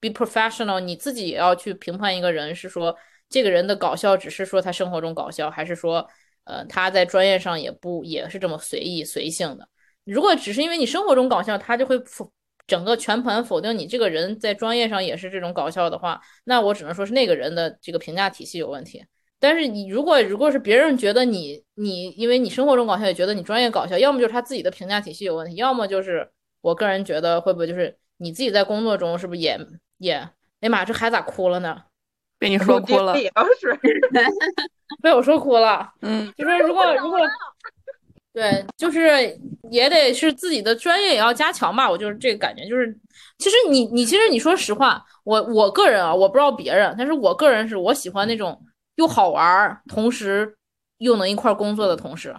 [0.00, 2.96] be professional，你自己也要去评判一个人，是说
[3.28, 6.08] 这个人的搞笑只是说他生活中搞笑，还是说
[6.44, 9.68] 呃他在专业上也不也是这么随意随性的？
[10.04, 12.30] 如果只是因为你生活中搞笑，他就会否
[12.66, 19.04] 整个全盘否定你这个人在专业上也是这种搞笑的话，那我只能说是那个人的这个评价体系有问题。
[19.38, 29.58] 但是你如果如果是别人觉得你你因为你生活中搞笑也觉得你专业搞笑，要么就是他自己的评价体系有问题，要么就是我个人觉得会不会就是你自己在工作中是不是也
[29.98, 30.28] 也
[30.60, 31.82] 哎妈这孩咋哭了呢？
[32.38, 33.14] 被你说哭了，
[35.02, 35.88] 被我说哭了。
[36.02, 37.18] 嗯，就是如果如果
[38.32, 39.38] 对，就是
[39.70, 41.90] 也得是自己的专业也要加强吧。
[41.90, 42.94] 我就是这个感觉，就是
[43.38, 48.60] 其实你你其实你说实话，我我个人啊，我不知道别人，但是我个人是我喜欢那种。
[48.96, 50.56] 又好玩，同时
[50.96, 52.34] 又能一块工作的同事，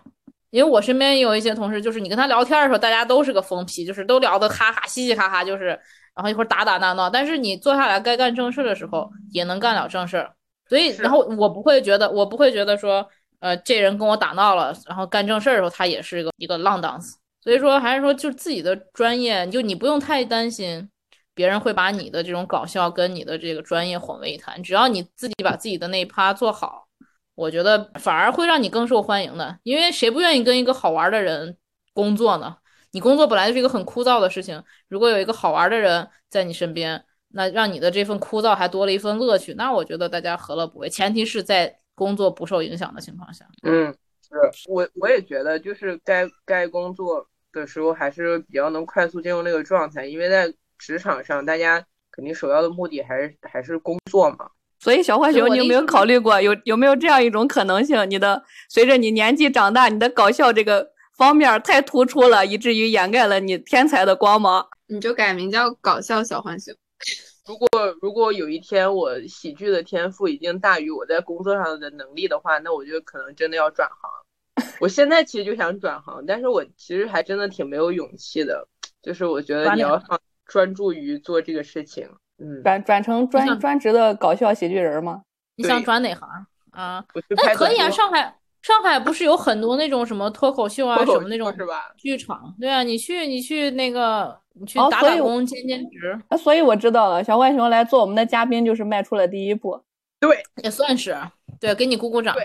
[0.49, 5.79] 因为我身边也有一些同事，就是你跟他聊天的时候，大家都是个疯批，就是都聊得哈哈嘻嘻哈哈，就是
[6.17, 10.33] 然后一会儿打打闹闹，但是你坐下来该干正事的时候，也能干了正事儿。
[10.67, 13.07] 所以，然后我不会觉得，我不会觉得说，
[13.39, 17.17] 呃，这人跟我打闹了，然后干正事儿的时候，他也是一个一个浪荡子。
[17.41, 20.89] 所以说，还是说就自己的专业，就你不用太担心。
[21.33, 26.87] 别人会把你的这种搞笑跟你的这个专业混为一谈，只要你自己把自己的那一趴做好，
[27.35, 29.55] 我觉得反而会让你更受欢迎的。
[29.61, 31.55] 因为谁不愿意跟一个好玩的人
[31.93, 32.57] 工作呢？
[32.91, 40.89] 你工作本来就是一个很枯燥的事情，如果有一个好玩的人在你身边，那让你的这份枯燥还多了一份乐趣，那我觉得大家何乐不为？
[40.89, 43.45] 前提是在工作不受影响的情况下。
[43.63, 50.53] 嗯，是我我也觉得，就是该该工作的时候还是比较能快速进入那个状态，因为在。
[50.79, 54.47] 职场上，大家肯定首要的目的还是还是工作嘛。
[54.79, 58.07] 所以，小浣熊，你有没有考虑过，有有没有这样一种可能性？
[58.07, 64.65] 你的随着你年纪长大，你的搞笑这个方面太突出了，以至于掩盖了你天才的光芒。
[64.87, 66.73] 你就改名叫搞笑小浣熊。
[67.45, 67.67] 如果
[68.01, 74.65] 如果有一天我喜剧的天赋已经大于我在工作上的能力的话，那我就可能真的要转行。
[74.79, 78.67] 我现在其实就想转行，但是我其实还真的挺没有勇气的。
[79.01, 80.19] 就是我觉得你要放。
[80.47, 82.07] 专注于做这个事情，
[82.37, 85.23] 嗯，转转成专专职的搞笑喜剧人吗？
[85.57, 86.29] 你想转哪行
[86.71, 87.03] 啊？
[87.35, 88.33] 那可以啊，上海
[88.67, 91.89] 上海不是有很多那种什么脱口秀啊，什么那种是吧？
[91.97, 96.19] 剧场，对啊，你去你去那个你去打打工兼兼职。
[96.27, 99.79] 啊所以我知道了，小浣熊来做我们的嘉宾就是迈出了第一步，
[100.19, 101.17] 对，也算是
[101.61, 102.35] 对，给你鼓鼓掌，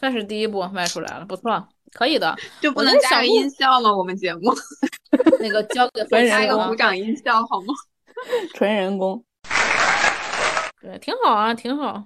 [0.00, 1.68] 算是第一步迈出来了，不错。
[1.92, 3.94] 可以的，就不能加个音效吗？
[3.94, 4.50] 我们节目
[5.40, 7.74] 那个交给 加一个鼓掌音效好吗？
[8.54, 9.22] 纯人工，
[10.80, 12.04] 对，挺好啊，挺好。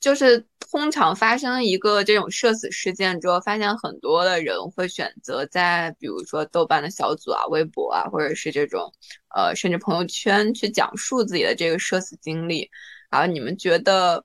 [0.00, 8.92] 就是通常发生一个这种社死事件之后，发现很多的人会选择在比如说豆瓣的小组啊、微博啊，或者是这种
[9.36, 12.68] 呃甚至朋友圈去讲述自己的这个社死经历。
[13.10, 14.24] 然后你们觉得？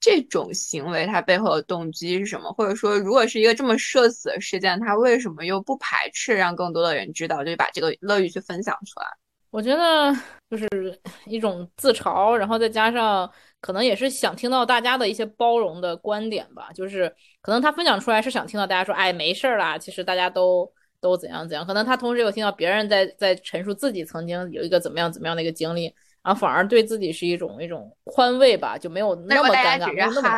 [0.00, 2.52] 这种行为它背后的动机是什么？
[2.52, 9.06] 或者说，如果是一个这么社死的事件，他为什么又不排斥让更多的人知道，就把这个乐于去分享出来？
[9.50, 10.14] 我觉得
[10.50, 10.68] 就是
[11.24, 13.32] 一种自嘲，然后再加上
[13.64, 16.68] 可能也是想听到大家的一些包容的观点吧。
[16.74, 17.10] 就是
[17.40, 21.66] 可能他分享出来是想听到大家说，哎，没事儿啦，其实大家都都怎样怎样。
[21.66, 25.94] 可能他同时又听到别人在在陈述自己曾经有一个怎么样怎么样的一个经历。
[26.22, 30.28] 然后反而对自己是一种一种宽慰吧，就没有那么尴尬，没有那么。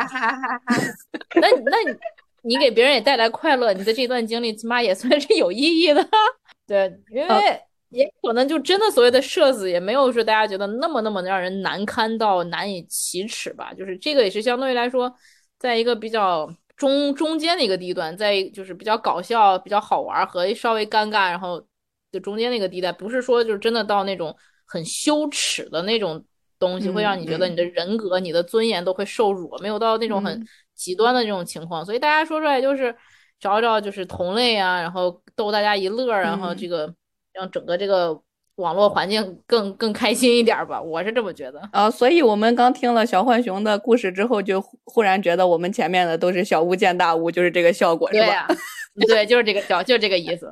[1.35, 1.97] 那那你
[2.41, 6.05] 你给别人也带来快乐，你的这段经历起码也算是有意义的。
[6.67, 13.73] 对，因为也可能就真的所谓的社死，也没有说大家觉得那么那么让人难堪到难以启齿吧。
[13.73, 15.13] 就是这个也是相对于来说，
[15.59, 21.65] 在一个比较中中间的一个地段，在就是比较搞笑、比较好玩和稍微尴尬，然后
[22.11, 24.35] 就中间那个地带，不是说就是真的到那种。
[24.69, 26.21] 很羞耻的那种
[26.59, 31.85] 东西，会让你觉得你的人格、你的尊严都会受辱，没有到那种很极端的这种情况。
[31.85, 32.93] 所以大家说出来就是
[33.39, 36.93] 找找就是同类啊，然后逗大家一乐，然后这个
[37.37, 38.19] 让整个这个
[38.55, 40.81] 网络环境更更开心一点吧。
[40.81, 41.89] 我是这么觉得啊。
[41.89, 48.47] 所以我们刚听了小浣熊的故事之后，就忽然觉得我们前面的都是小巫见大巫，就是这个效果，是吧？
[49.07, 50.51] 对，就是这个小，就是这个意思。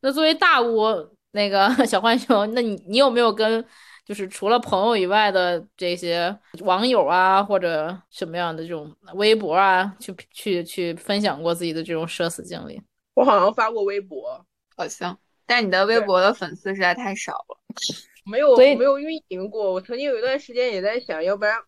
[0.00, 0.86] 那作为大巫
[1.32, 3.62] 那个 小浣熊，那你你有没有跟
[4.06, 12.80] 就是除了朋友以外的这些网友啊，或者什么样的这种微博啊，去去去分享过自己的这种社死经历？
[13.14, 14.42] 我好像发过微博，
[14.74, 17.58] 好像，但你的微博的粉丝实在太少了，
[18.24, 19.72] 没有没有运营过。
[19.72, 21.60] 我曾经有一段时间也在想，要不然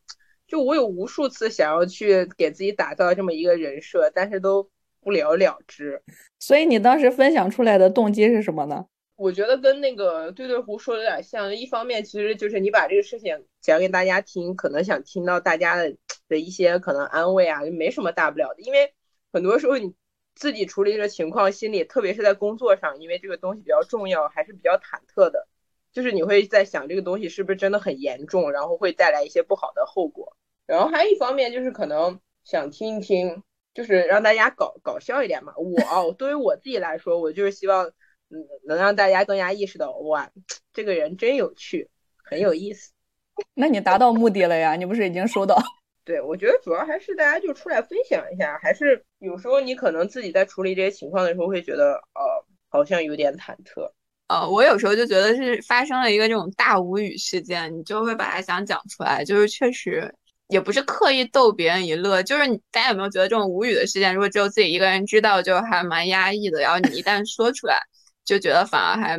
[0.46, 4.70] 就我有无数次想要去给自己打造这么一个人设，但是都
[5.00, 6.00] 不了了之。
[6.38, 8.86] 所以你当时分享出来的动机是什么呢？
[9.16, 11.54] 我觉得跟那个对对胡说的有点像。
[11.54, 15.94] 一方面，其实就是你把这个事情讲给大家听，可能想听到大家的
[16.28, 18.62] 的一些可能安慰啊，就没什么大不了的。
[18.62, 18.92] 因为
[19.32, 19.92] 很多时候你。
[20.34, 25.46] 自己处理这个情况，心里特别是在工作上，因为这个东西比较重要，还是比较忐忑的。
[25.92, 30.36] 就是你会在想这个东西是不是真的很严重，然后会带来一些不好的后果。
[30.66, 35.54] 然后还有一方面就是可能想听一听，就是让大家搞搞笑一点嘛。
[35.56, 37.86] 我对于我自己来说，我就是希望，
[38.30, 40.32] 嗯，能让大家更加意识到，哇，
[40.72, 41.88] 这个人真有趣，
[42.24, 42.90] 很有意思。
[43.54, 44.74] 那你达到目的了呀？
[44.74, 45.56] 你不是已经收到？
[46.04, 53.90] 对，我觉得主要还是大家就出来分享一下，还是有时候你可能自己在处理这些情况的时候会觉得，呃，好像有点忐忑。
[54.28, 60.14] 呃，我有时候就觉得是发生了一个这种大无语事件，你就会把它想讲出来，就是确实
[60.48, 67.78] 也不是刻意逗别人一乐，就是大家有没有觉得这种无语的事件，如果只有自己一个人知道，就还蛮压抑的，然后你一旦说出来，
[68.24, 69.18] 就觉得反而还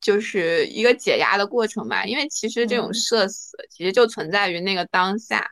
[0.00, 5.48] 就是一个解压的过程吧，因为其实这种社死其实就存在于那个当下。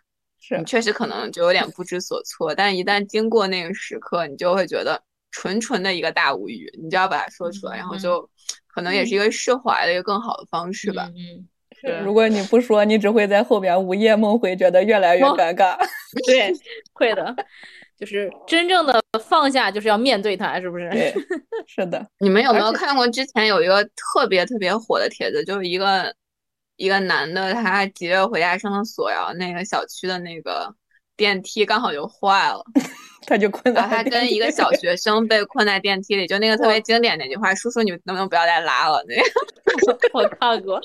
[0.59, 8.29] 你确实可能就有点不知所措，但一旦经过那个时刻，你就会觉得纯纯的一个大无语，你就要把它说出来，然后就
[8.67, 11.09] 可能也是一个释怀的一个更好的方式吧。
[11.15, 11.47] 嗯，
[11.81, 12.01] 是。
[12.05, 15.77] 如果你不说，你只会在后边午夜梦回，觉得越来越尴尬。
[16.27, 16.53] 对，
[16.93, 17.37] 会的，
[17.99, 20.89] 就是真正的放下，就是要面对它，是不是？
[20.91, 21.15] 对，
[21.67, 22.05] 是的。
[22.19, 26.15] 你们有没有看过之前有一个特别特别火的帖子，就是一个。
[26.81, 30.75] 一个男的，他急着回家上厕所，然后那个小区的那个
[31.15, 32.65] 电梯刚好就坏了，
[33.29, 33.83] 他就困在。
[33.83, 40.81] 他跟一个小学生被困在电梯里，就那个特别经典那句话：“叔叔，你能不能不要再拉了？”那个 我看过，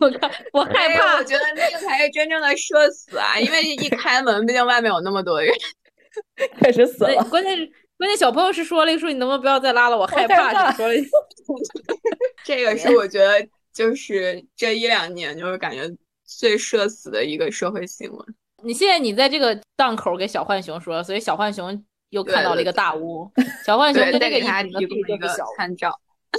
[0.00, 3.38] 我看我害怕，我觉得那个才是真正的社死啊！
[3.38, 5.54] 因为一开门，毕竟外面有那么多人，
[6.60, 7.22] 开始死了。
[7.26, 7.64] 关键是
[7.96, 10.94] 关键小朋友是说了一说：“你能不能不要再拉了？”我害怕，说了。
[12.44, 13.48] 这个是我觉得。
[13.76, 15.82] 就是这一两年，就是感觉
[16.24, 18.26] 最社死的一个社会新闻。
[18.62, 23.30] 你现在你在这个档口给小浣熊说，所以小浣熊又看到了一个大屋。
[23.66, 25.92] 小浣熊跟这个他提供一个参照，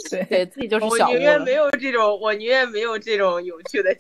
[0.10, 1.12] 对对，自己就是小屋。
[1.12, 3.92] 我宁愿没有这种，我宁愿没有这种有趣的，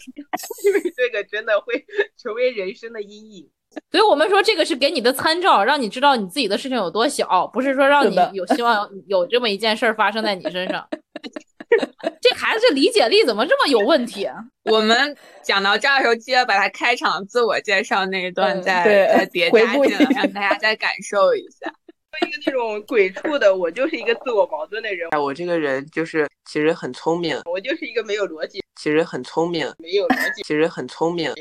[0.66, 1.86] 因为这个真的会
[2.18, 3.48] 成为人生的阴影。
[3.92, 10.88] 所以我们说，这个是给你的参照，让你知道你自己的事情有多小，不是说让你有希望有这么一件事儿发生在你身上。
[12.22, 14.28] 这孩子这理解力怎么这么有问题？
[14.66, 18.84] 我们讲到这儿的时候，记得把他开场自我介绍那一段再
[19.16, 21.72] 再叠加进来，让大家再感受一下。
[22.26, 25.08] 一个那种鬼畜的，我就是一个自我矛盾的人。
[25.22, 31.32] 我这个人就是其实很聪明，我就是一个没有逻辑，其实很聪明，没有逻辑，其实很聪明。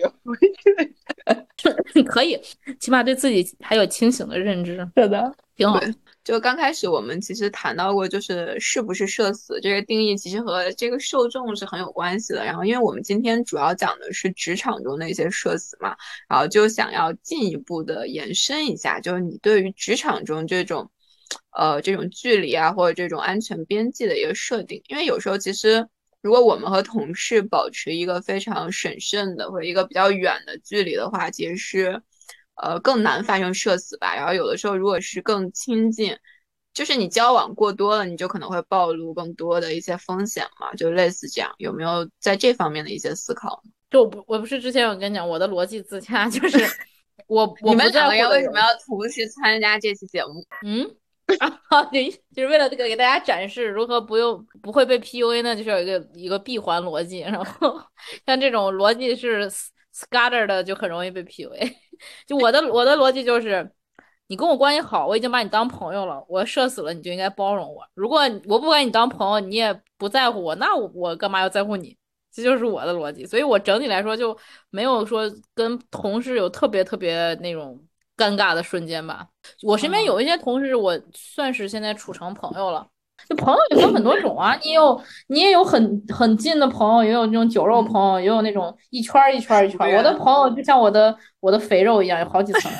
[2.07, 2.39] 可以，
[2.79, 5.81] 起码对自己还有清醒的认知，是的，挺好。
[6.27, 12.45] 就刚开始我们其实谈到过，就是是不是社死这个定义，其实和这个受众是很有关系的。
[12.45, 15.97] 然后，因为我们今天主要讲的是职场中的一些社死嘛，
[16.29, 20.91] 然后就想要进一步的延伸一下，就是你对于职场中这种，
[21.57, 24.83] 呃，这种距离啊，或者这种安全边际的一个设定。
[24.89, 25.87] 因为有时候其实，
[26.23, 32.03] 如果我们和同事保持一个非常审慎的或者一个比较远的距离的话，其实是。
[32.57, 34.15] 呃，更难发生社死吧。
[34.15, 36.17] 然后有的时候，如果是更亲近，
[36.75, 41.55] 就是你交往过多了，你就可能会暴露更多的一些风险嘛，就类似这样。
[41.59, 43.63] 有没有在这方面的一些思考？
[43.91, 46.59] 就我不，我不是之前有跟你讲我的逻辑自洽，就是
[47.29, 50.45] 我 我们两个人为什么要同时参加这期节目？
[50.65, 50.85] 嗯，
[51.69, 55.55] 啊对，就是为了这个给大家展示如何不用不会被 PUA 呢？
[55.55, 57.81] 就是有一个一个闭环逻辑，然后
[58.27, 59.51] 像这种逻辑是
[59.97, 61.75] scatter 的，就很容易被 PUA。
[62.27, 63.71] 就我的我的逻辑就是，
[64.27, 67.83] 你跟我关系好，我已经把你当朋友了，我社死了你就应该包容我。
[67.95, 71.97] 如果我不把你当朋友，你也不在乎我，那我我干嘛要在乎你？
[72.31, 73.25] 这就是我的逻辑。
[73.25, 74.37] 所以我整体来说就
[74.69, 75.23] 没有说
[75.55, 77.83] 跟同事有特别特别那种
[78.15, 79.27] 尴尬的瞬间吧。
[79.63, 82.87] 我身边有一些同事，我算是现在处成朋友了。
[83.29, 89.97] 就朋友也分很多种啊，你有你也有很很近的朋友，也有那种酒肉朋友，也有那种一圈一圈一圈。
[89.97, 92.71] 我的朋友就像我的我的肥肉一样，有好几层。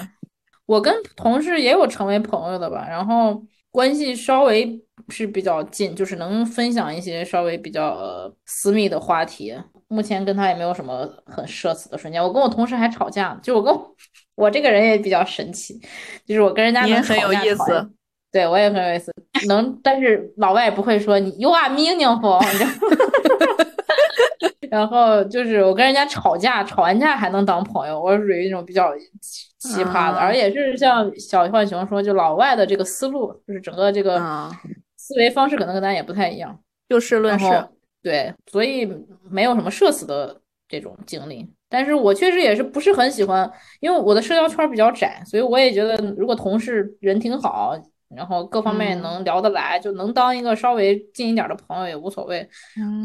[0.67, 9.55] 我跟同事也有成为朋友的吧，然后关系稍微是比较近，就是能分享一些稍微比较呃私密的话题。
[9.89, 12.21] 目前跟他也没有什么很社死的瞬间。
[12.21, 13.95] 我跟我同事还吵架，就我跟我
[14.35, 15.81] 我这个人也比较神奇，
[16.27, 17.91] 就是我跟人家也很有意思。
[18.37, 19.11] 对我也很有意思，
[19.49, 22.39] 能，但是老外不会说你 you are meaningful，
[24.71, 28.93] 然后就是我跟人家吵架，吵完架还能当朋友，我是属于那种比较
[29.59, 34.21] 奇葩的，而且是像小浣熊说，就老外的这个思路，就是整个这个
[34.99, 36.61] 思维方式可能跟咱也不太一样，
[36.91, 37.47] 就事论事，
[38.03, 38.87] 对，所以
[39.31, 47.75] 没有什么社死的这种经历，但是我确实也是不是很喜欢，因为我的社交圈比较窄，所以我也觉得如果同事人挺好。
[48.15, 52.49] 然后各方面能聊得来，就能当一个稍微近一点的朋友也无所谓。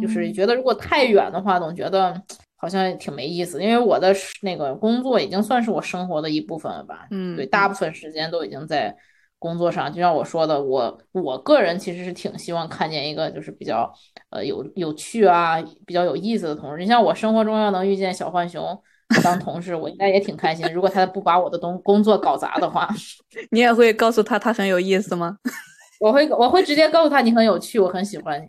[0.01, 2.21] 就是觉得如果太远的话，总觉得
[2.55, 3.61] 好像挺没意思。
[3.61, 7.07] 因为我的那个工作已经算是我生活的一部分了吧。
[7.09, 8.95] 嗯，对，大部分时间都已经在
[9.39, 9.91] 工作上。
[9.91, 13.91] 就像我说的，我我个人其实是挺希望看见一个就是比较
[14.29, 16.77] 呃有有趣啊、比较有意思的同事。
[16.77, 18.81] 你像我生活中要能遇见小浣熊。
[19.23, 20.65] 当同事，我应该也挺开心。
[20.73, 22.87] 如果他不把我的东工作搞砸的话，
[23.51, 25.37] 你也会告诉他他很有意思吗？
[25.99, 28.47] 我会，我会直接告诉他你很有趣，我很喜欢你。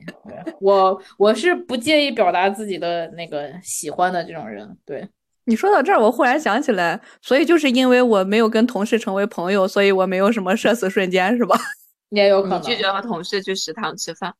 [0.60, 4.66] 我我是不介意表达自己的那个喜欢的这种人。
[4.86, 5.06] 对
[5.44, 11.58] 你说到这儿，我忽然想起来，所以就是因为我没有跟同事成为朋友，所以我没有什么社死瞬间，是吧？
[12.10, 14.32] 也有可能拒绝和同事去食堂吃饭，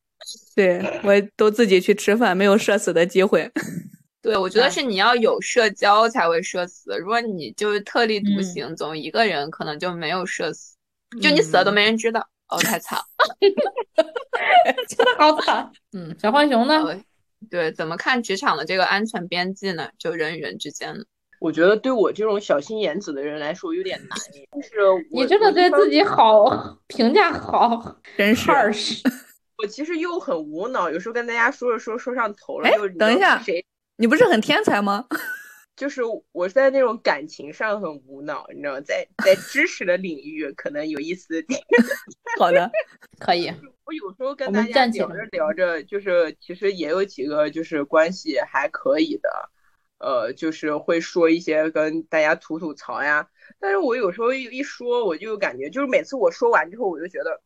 [0.55, 3.51] 对我都自己去吃饭，没有社死的机会。
[4.23, 6.97] 对，我觉得是你要有社交才会社死。
[6.97, 10.77] 如果你就是特立独行，总一个人，可能就没有社死。
[11.21, 13.05] 就你死了都没人知道，哦，太惨了，
[14.89, 15.71] 真的好惨。
[15.93, 17.03] 嗯，小浣熊呢？
[17.51, 19.91] 对，怎么看职场的这个安全边际呢？
[19.99, 21.05] 就人与人之间的，
[21.41, 24.17] 我觉得对我这种小心眼子的人来说有点难。
[24.53, 24.71] 就是
[25.11, 28.53] 你真的对自己好评价好， 真是。
[29.59, 32.69] 我其实又很无脑，有时候跟大家说着说说上头了。
[32.69, 33.65] 哎，等一下，谁？
[34.03, 35.07] 你不是很天才吗？
[35.77, 41.61] 就是我在那种感情上很无脑，你知道，在在知识的领域可能有意思点。
[42.37, 42.69] 好的，
[43.21, 43.47] 可以。
[43.85, 49.31] 我有时候跟大家聊着聊着，就是其实也有几个就是关系还可以的，
[49.99, 53.29] 呃，就是会说一些跟大家吐吐槽呀。
[53.61, 57.41] 但是我有时候一说，我就感觉就是每次我说完之后，我就觉得。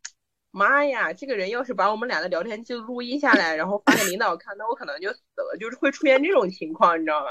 [0.57, 5.57] 妈呀，这个人要是把我们俩的聊天记录录音下来，然后发给领导看，那我可能就死了。
[5.61, 7.27] 就是会出现这种情况，你知道吗？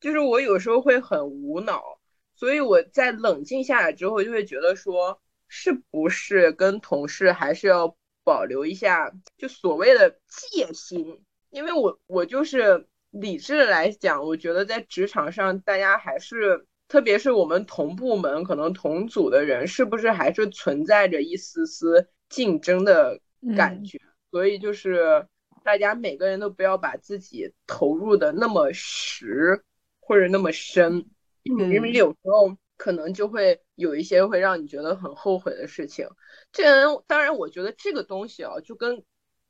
[0.00, 2.00] 就是我有时候会很无脑，
[2.34, 11.24] 所以我在冷静下来之后，就会觉得说，是不是跟同事还是要保留一下就所谓的戒心？
[11.50, 22.08] 因为我我就是理智的来讲，我觉得在职场上，大家还是，特别是我们同部门可能同组的人，是不是还是存在着一丝丝。
[22.28, 23.20] 竞争的
[23.56, 24.00] 感觉，
[24.30, 25.26] 所以就是
[25.64, 29.64] 大家每个人都不要把自己投入的那么实
[30.00, 31.06] 或者那么深，
[31.44, 36.06] 因为有时候可能就会有一些会让你觉得很后悔的事情。
[36.52, 39.02] 这人当然，我觉得这个东西啊，就跟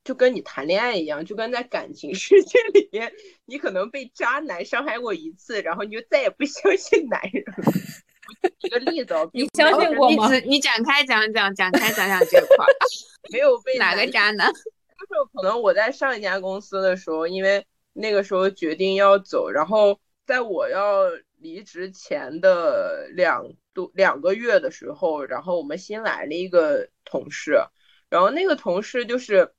[0.04, 3.12] 就跟你谈恋爱一样，就跟在感情 世界里面，
[3.44, 7.72] 你可能被渣男伤害过一次，然后你就再也不相信男人了。
[8.58, 10.32] 举个例子哦，你相信过吗？
[10.44, 12.66] 你展开讲讲，展开讲讲这块。
[13.32, 14.52] 没有被哪个渣男？
[14.52, 21.04] 就是可能我在上一家公司的时候，因为那个时候决定要走，然后在我要
[21.38, 27.60] 离职前的两多两个月的时候，然后我们新来了一个同事，
[28.08, 29.52] 然后那个同事就是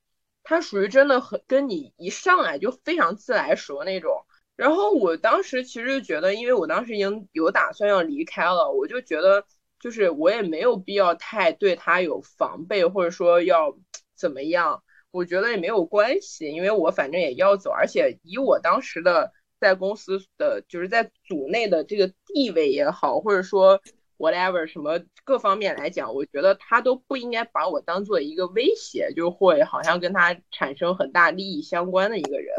[0.43, 4.16] 他属于真的很跟你一上来就非常自来熟那种。
[4.57, 9.45] 然后我当时其实就觉得，因为我当时已经有打算要离开了，我就觉得
[9.79, 13.77] 就是我也没有必要太对他有防备，或者说要
[14.15, 23.79] 怎么样，我觉得也没有关系，因为我反正也要走，而且以我当时的在公司的就是在组内的这个地位也好，或者说
[24.17, 32.55] whatever 什么各方面来讲，我觉得他都不应该把我当做一个威胁，就会好像跟他产生很大利益相关的一个人。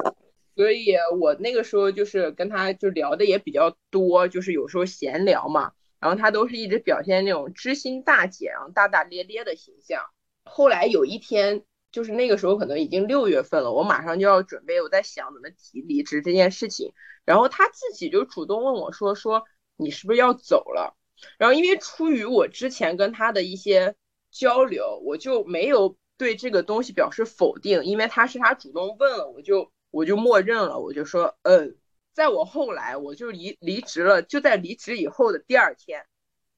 [0.58, 5.70] 所以，我那个时候就是跟他就聊的也比较多，就是有时候闲聊嘛。
[6.00, 10.02] 然后他都是一直表现那种知心大姐，然后大大咧咧的形象。
[10.42, 16.92] 后来有一天，就是那个时候可能已经六月份了，我马上就要准备，我在想怎么提离职这件事情。
[17.24, 19.44] 然后他自己就主动问我说：“说
[19.76, 20.96] 你是不是要走了？”
[21.38, 23.94] 然后因为出于我之前跟他的一些
[24.32, 29.70] 交流，我就没有对这个东西表示否定，因为他是他主动问了，我就。
[29.90, 31.76] 我就默认了，我就说，嗯，
[32.12, 36.04] 在我后来，我就离离职了，就在离职以后的第二天，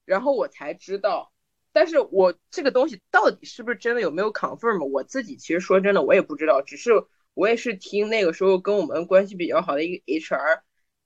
[0.05, 1.31] 然后我才知道，
[1.71, 4.85] 但是我这个东西到底是不是真的有没有 confirm？
[4.85, 6.91] 我自己其实说真的我也不知道，只是
[7.33, 10.61] 我也是听那个时候跟我们关系比较好的一个 HR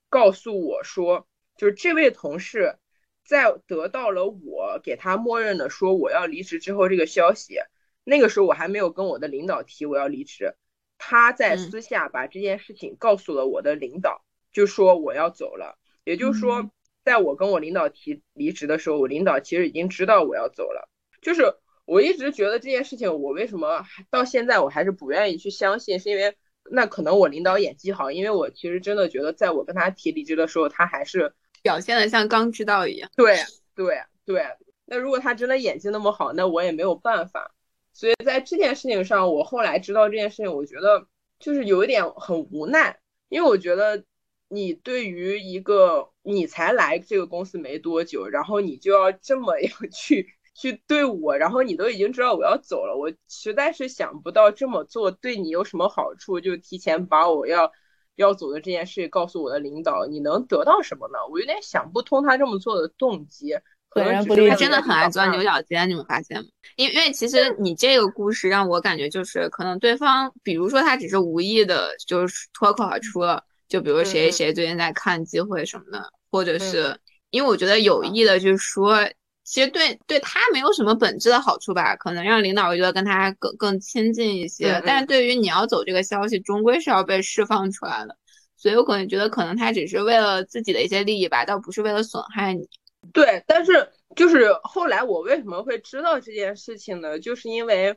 [0.08, 2.78] 告诉我说，就是这位同事
[3.24, 7.58] 在得到了我给他默认的说我要离职之后这个消息，
[8.02, 10.54] 那个时候我还没有跟我的领导提我要离职，
[10.98, 16.70] 他在私下把这件事情告诉了我的领导，就说我要走了，也就是说。
[17.06, 20.88] 在我跟我领导提离职的时候，我领导其实已经知道我要走了。
[21.22, 26.36] 就是我一直觉得这件事情，我为什么到现在我还是不愿意去相信，是因为
[26.68, 31.32] 那可能我领导演技好，因为我其实真的觉得，在我跟他提离职的时候，他还是
[31.62, 33.08] 表现的像刚知道一样。
[33.14, 33.36] 对
[33.76, 34.44] 对对，
[34.84, 37.54] 那如果他真的演技那么好，那我也没有办法。
[37.96, 41.06] 所以在这件事情上，我后来知道这件事情，我觉得
[41.38, 42.98] 就是有一点很无奈，
[43.30, 44.04] 因为我觉得。
[44.48, 50.24] 你对于一个你才来这个公司没多久，然后你就要这么要去
[50.54, 57.72] 去对我，然后你都已经知道我要走了，我实在是想不到这么做对你有什么好处，就提前把我要
[58.14, 61.18] 要走的这件事告诉我的领导，你能得到什么呢？
[61.28, 63.52] 我有点想不通他这么做的动机。
[63.96, 66.44] 可能他真的很爱钻牛角尖，你们发现吗？
[66.76, 73.42] 因因为其实你这个故事让我感觉就是可能对方，比如说他只是无意的，就是脱口而出了。
[73.68, 76.96] 就比如谁谁最近在看机会什么的，或者是
[77.30, 78.98] 因为我觉得有意的，就是说，
[79.42, 84.80] 其实对对他没有什么本质的好处吧，可能让领导觉得跟他更更亲近一些。
[84.86, 88.16] 但是对于你要走这个消息，终归是要被释放出来的，
[88.56, 92.68] 所以我可能觉得可能他只是为了自己的一些利益吧，倒不是为了损害你。
[93.12, 97.18] 对，但是就是后来我为什么会知道这件事情呢？
[97.18, 97.96] 就是因为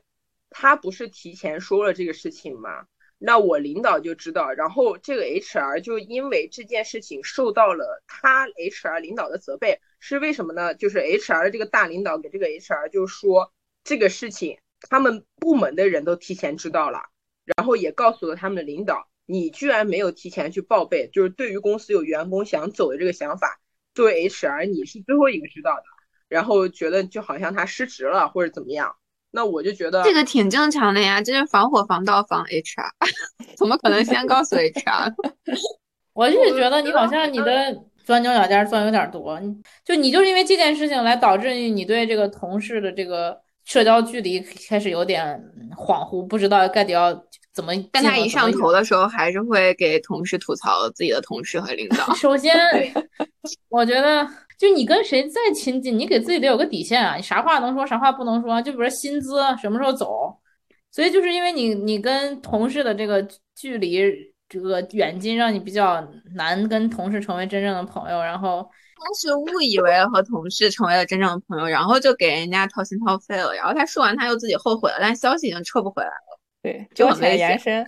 [0.50, 2.86] 他不是提前说了这个事情吗？
[3.18, 10.74] 那我领导就知道，然后这个 HR 就因为这件事情受到了他 HR 领导的责备，是为什么呢？
[10.74, 13.52] 就是 HR 这个大领导给这个 HR 就说
[13.84, 14.58] 这个事情
[14.88, 17.10] 他们部门的人都提前知道了，
[17.44, 23.60] 然后也告诉了他们的领导，你居然没有提前去报备，就是对于公司有员工想走的这个想法，
[23.94, 25.82] 作为 HR 你是最后一个知道的，
[26.28, 28.94] 然后觉得就好像他失职了或者怎么样。
[29.32, 32.90] 那我就觉得这个挺正常的呀，这是防火防盗防 HR，
[33.56, 35.14] 怎么可能先告诉 HR？
[36.12, 39.40] 我就是觉得你好像你的钻牛角尖钻有点多，
[39.84, 45.40] 就你就是因为这件事情来导致你对这个同事的这个社交距离开始有点
[45.76, 47.14] 恍惚，不知道该得要
[47.54, 47.72] 怎么。
[47.92, 52.12] 但他一上头的时候，还是会给同事吐槽自己的同事和领导。
[52.14, 52.54] 首先，
[53.68, 54.28] 我觉得。
[54.60, 57.16] 就你跟谁再亲近，你给自己得有个底线啊！
[57.16, 58.60] 你啥话能说，啥话不能说。
[58.60, 60.38] 就比如薪资什么时候走，
[60.92, 63.26] 所以就是因为你你跟同事的这个
[63.56, 64.02] 距离
[64.50, 68.20] 这个远近，让你比较难跟同事成为真正的朋友。
[68.20, 68.62] 然后
[68.96, 73.54] 他是误以为和同事成为了真正的朋友，然后就给人家掏心掏肺了。
[73.54, 76.39] 然后他说完他又自己后悔了，但消息已经撤不回来了。
[76.62, 77.84] 对，就很延伸。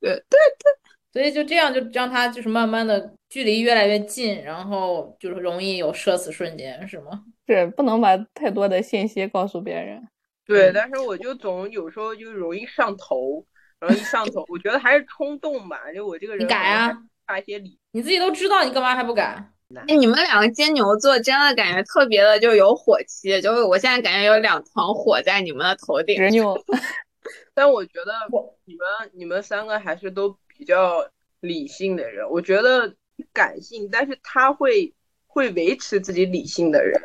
[0.00, 0.86] 对对对。
[1.12, 7.22] 所以就这样，就让他就是慢慢的距离越来越近，然后就是容易有社死瞬间，是吗？
[7.46, 10.06] 是不能把太多的信息告诉别人。
[10.44, 13.42] 对，但是我就总有时候就容易上头，
[13.80, 15.90] 然后一上头，我觉得还是冲动吧。
[15.94, 16.94] 就我这个人，你改啊，
[17.26, 19.42] 发一些理，你自己都知道，你干嘛还不改？
[19.88, 26.14] 哎，你们两个金牛座真的感觉特别的就有火气，就是我现在感觉有两团火在你们的头顶。
[26.16, 26.62] 执拗。
[27.54, 28.12] 但我觉得
[28.64, 30.36] 你们你们三个还是都。
[30.58, 31.06] 比较
[31.40, 32.94] 理性的人，我觉得
[33.30, 34.94] 感性，但是他会
[35.26, 36.98] 会维持自己理性的人，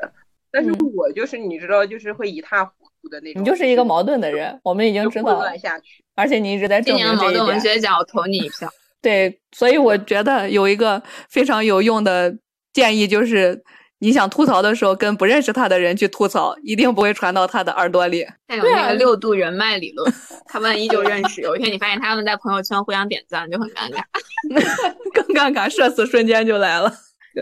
[0.49, 3.41] 但是我就是你知道，就是会一塌糊涂的那种。
[3.41, 5.37] 你就是一个矛盾的人，我们已经知道。
[5.39, 7.25] 乱下去，而且你一直在证明这一点。
[7.25, 8.69] 矛盾文学奖，我投你一票。
[9.01, 12.33] 对，所以我觉得有一个非常有用的
[12.71, 13.61] 建议就是。
[14.03, 18.25] 你想吐槽的时候，跟不认识他的人去吐槽，一定不会传到他的耳朵里。
[18.47, 20.11] 还有那个六度人脉理论，
[20.47, 24.01] 他万一就认识，有一天你发现他们在朋友圈互相点赞，就很尴尬，
[25.13, 26.91] 更尴尬，社死瞬间就来了。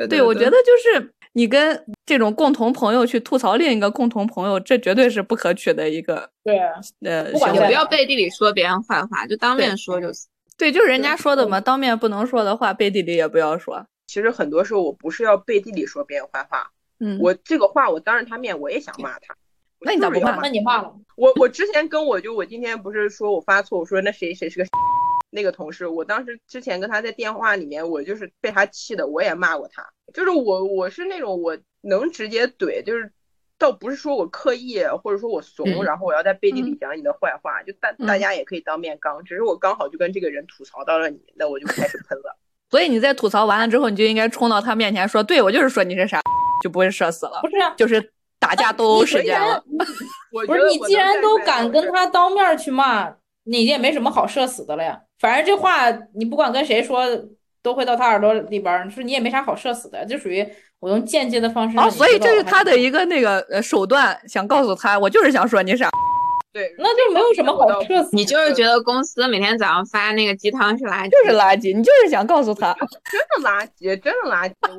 [0.09, 6.29] 对，我觉得就是你跟这种共同朋友去吐槽另一个共同朋友，这绝对是不可取的一个。
[6.43, 6.59] 对，
[7.05, 10.27] 呃，也不要背地里说别人坏话，就当面说就行。
[10.57, 13.85] 对，就是人家说的嘛，当面不能说的话，背地里也不要说。
[14.09, 19.35] 其实很多时候我不是要背地里说别人坏话，嗯，我这个话我当着他面我也想骂他，
[19.81, 20.35] 那你咋不骂？
[20.37, 20.91] 那你骂了。
[21.15, 24.65] 我我之前跟我就我今天不是说我发错，我说那谁谁是个
[25.29, 33.11] 那个同事，我当时之前跟他在电话里面，我就是被他气的，我也骂过他，就是我我是那种我能直接怼，就是
[33.59, 42.35] 倒不是说我刻意或者说我怂，然后我要在背地里讲你的坏话，就大大家也可以当面刚，只是我刚好就跟这个人吐槽到了你，那我就开始喷了。
[42.69, 46.21] 所以你在吐槽完了之后，你就应该冲到他面前说：“对我就是说你是傻，
[46.63, 49.63] 就不会社死了。”不是，就是打架斗殴事件了。
[50.45, 53.11] 不是你既然都敢跟他当面去骂，
[53.45, 54.99] 你也没什么好社死的了呀。
[55.19, 57.03] 反正这话你不管跟谁说，
[57.63, 60.47] 都会到他耳朵里边，说你也没啥好社死的，就属于
[60.79, 61.77] 我用间接的方式。
[61.79, 65.89] 哦，所以这是他的一个那个呃手段，想告诉他，我就是想说你傻。
[66.51, 68.09] 对，那就没有什么好社死。
[68.13, 71.75] 你就是觉得公司每天早上发那个鸡汤是垃圾，就是垃圾。
[71.75, 74.53] 你就是想告诉他，真的垃圾，真的垃圾。
[74.63, 74.75] 我我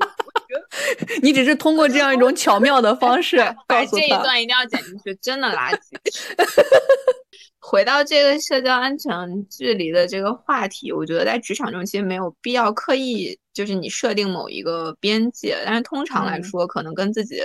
[0.49, 3.37] 觉得 你只是通过这样一种巧妙的方式
[3.69, 5.81] 告诉他，这一段一定要剪进去，真的垃圾。
[7.63, 9.13] 回到这个社交安全
[9.49, 17.37] 距离的这个话题，我觉得在职场中其实没有必要刻意就是你设定某一个边界，但是通常来说，可能跟自己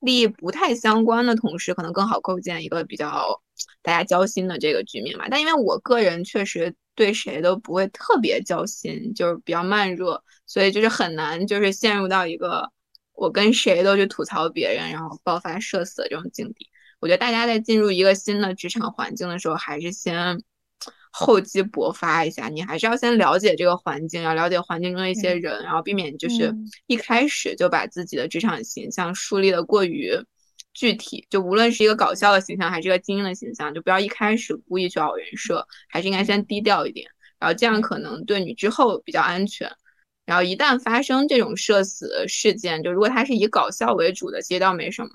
[0.00, 3.40] 利益不太相关的同事，可能更好构建一个比较
[3.82, 5.26] 大家交心的这个局面嘛。
[5.30, 12.70] 但因为我个人确实对谁都不会特别交心，就是比较慢热，所以就是很难就是陷入到一个
[13.14, 16.68] 我跟谁都去吐槽别人，然后爆发社死的这种境地。
[17.00, 20.42] 我觉得大家在进入一个新的职场环境的时候，还是先
[21.12, 22.48] 厚积薄发一下。
[22.48, 26.52] 你还是要先了解这个环境，要了解环境中的一些人，然后避免就是
[26.86, 30.12] 一开始就把自己的职场形象树立的过于
[30.78, 31.26] 具体。
[31.28, 37.10] 就无论是一个搞笑的形象，还是一个精英的形象，就不要一开始故意去搞人设，还是应该先低调一点。
[37.40, 39.68] 然后这样可能对你之后比较安全。
[40.24, 45.10] 然后一旦发生这种社死事件，就如果他是以搞笑为主的，其实倒没什么。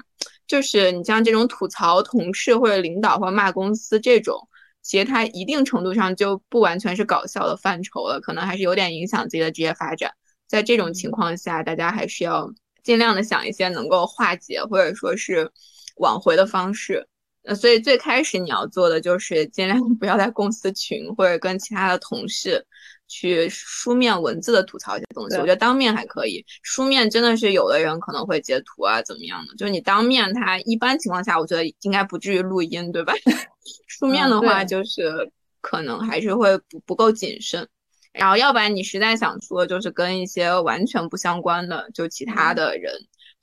[0.47, 4.49] 就是你像这种吐槽同事或者领导或者骂公司这种，
[4.81, 10.11] 其实它一定程度上就不完全是搞笑的范畴了，可能还是有点影响自己的职业发展。
[10.47, 12.51] 在这种情况下，大家还是要
[12.83, 15.49] 尽量的想一些能够化解或者说是
[15.97, 17.07] 挽回的方式。
[17.43, 22.65] 呃，所以最开始你要做的就是尽量不要在公司群或者跟其他的同事。
[23.09, 26.43] 去书面文字的吐槽一些东西，我觉得当面还可以。
[26.63, 29.53] 书面真的是有的人可能会截图啊，怎么样的？
[29.55, 33.13] 就是你当面，他一般情况下，我觉得应该不至于录音，对吧？
[33.87, 35.29] 书面的话，就是
[35.61, 37.67] 可能还是会不不够谨慎。
[38.13, 42.93] 然后，要不然你实在想说，就是跟一些完全不相关的，就其他的人，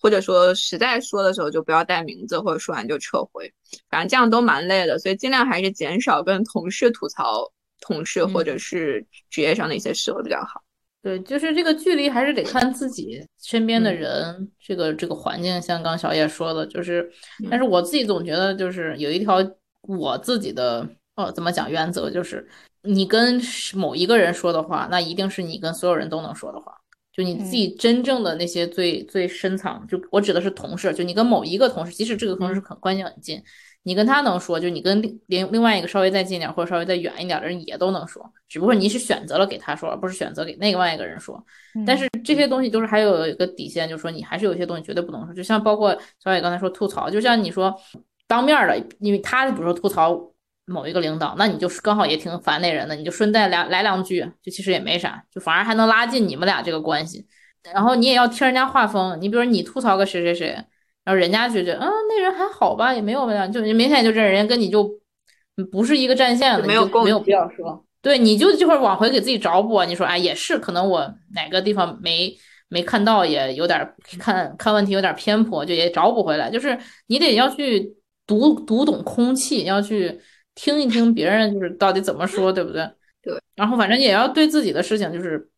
[0.00, 3.52] 或者说实在说的时候就不要带名字，或者说完就撤回。
[3.88, 7.52] 反正这样都蛮累的，所以尽量还是减少跟同事吐槽。
[7.82, 10.62] 同事或者是职业上的一些事会比较好。
[11.02, 15.60] 对，就是这个距离还是得看自己身边的人，这个这个环境。
[15.62, 17.10] 像刚小叶说的，就是，
[17.50, 19.38] 但是我自己总觉得就是有一条
[19.80, 22.46] 我自己的哦，怎么讲原则，就是
[22.82, 23.40] 你跟
[23.74, 26.72] 某一个人说的话，那一定是你跟所有人都能说的话。
[27.12, 33.42] 就你自己真正的那些最最深藏，就我指的是同事，就你跟某一个同事，即使这个同事很关系很近。
[33.82, 41.42] 你跟他能说，就你跟另另外一个稍微再近点或者稍微再远一点的人也都能说，只不过你是选择了给他说，而不是选择给另外一个人说。
[41.86, 45.34] 但是这些东西就是还有一个底线，就是说你还是有些东西绝对不能说。
[45.34, 47.74] 就像包括小野刚才说吐槽，就像你说
[48.28, 50.29] 当面的，因为他比如说吐槽
[50.70, 57.26] 某一个领导，那你就是刚好也挺烦那人的，你就顺带来来两句，就其实也没啥，就反而还能拉近你们俩这个关系。
[57.74, 60.64] 然后你也要听人家话风，你比如你吐槽个谁谁谁。
[61.02, 64.88] 然后人家觉得，啊，那人还好吧，也没有吧，就明显就这人家跟你就
[65.72, 67.84] 不是一个战线的，没有没有必要说。
[68.02, 69.82] 对，你就这块往回给自己找补。
[69.84, 72.36] 你说，哎，也是，可能我哪个地方没
[72.68, 76.50] 没看到，也有点看看问题有点偏颇，就也找补回来。
[76.50, 77.94] 就是你得要去
[78.26, 80.20] 读读懂空气，要去
[80.54, 82.88] 听一听别人就是到底怎么说， 对不对？
[83.22, 83.40] 对。
[83.54, 85.50] 然后反正也要对自己的事情就是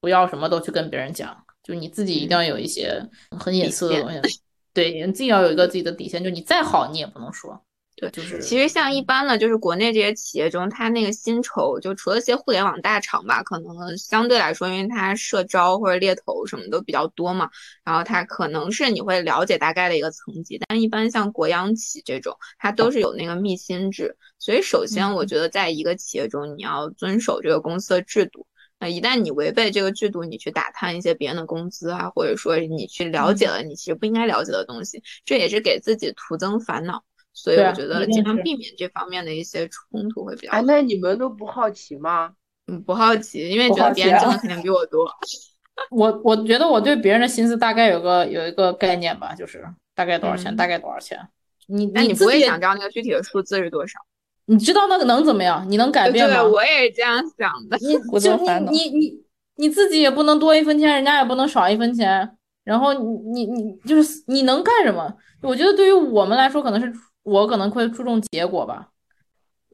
[0.00, 3.00] 不要什么都去跟别人讲，就你自己一定要有一些
[3.38, 4.40] 很隐私的东西。
[4.72, 7.62] 对，你自己要有一个自己的底线，就你再好，你也不能说。
[7.96, 17.48] 对，就是其实像一般的，就是国内这些企业中，它那个薪酬，就除了些互联网大厂吧，可能相对来说，因为它社招或者猎头什么都比较多嘛，
[17.84, 20.58] 然后它可能是你会了解大概的一个层级。
[20.66, 28.46] 但一般像国央企这种，它都是有那个密薪制，所以首先我觉得，在一个企业中，你要遵守这个公司的制度。
[28.78, 37.02] 那一旦你违背这个制度，你去打探一些别人的工资啊，或者说你去了解了你其实不应该了解的东西，这也是给自己徒增烦恼。
[37.32, 40.58] 所以我觉得尽量避免这方面的一些冲突会比较好。
[40.58, 42.34] 哎，那你们都不好奇吗？
[42.68, 45.08] 嗯，不好奇，因为觉得别人挣的肯定比我多。
[45.90, 49.64] 我我觉得我对别人的薪资大概有个有一个概念吧，就是
[49.94, 51.18] 大概多少钱，大概多少钱。
[51.66, 53.98] 你那你不会想知道那个具体的数字是多少？
[54.46, 55.64] 你知道那个能怎么样？
[55.68, 56.42] 你能改变吗？
[56.42, 57.78] 对，我也是这样想的。
[57.78, 58.36] 你 就
[58.70, 59.24] 你你你
[59.56, 62.36] 你自己也不能多一分钱，人家也不能少一分钱。
[62.64, 65.14] 然后你你你就是你能干什么？
[65.42, 66.92] 我觉得对于我们来说，可能是
[67.22, 68.88] 我可能会注重结果吧。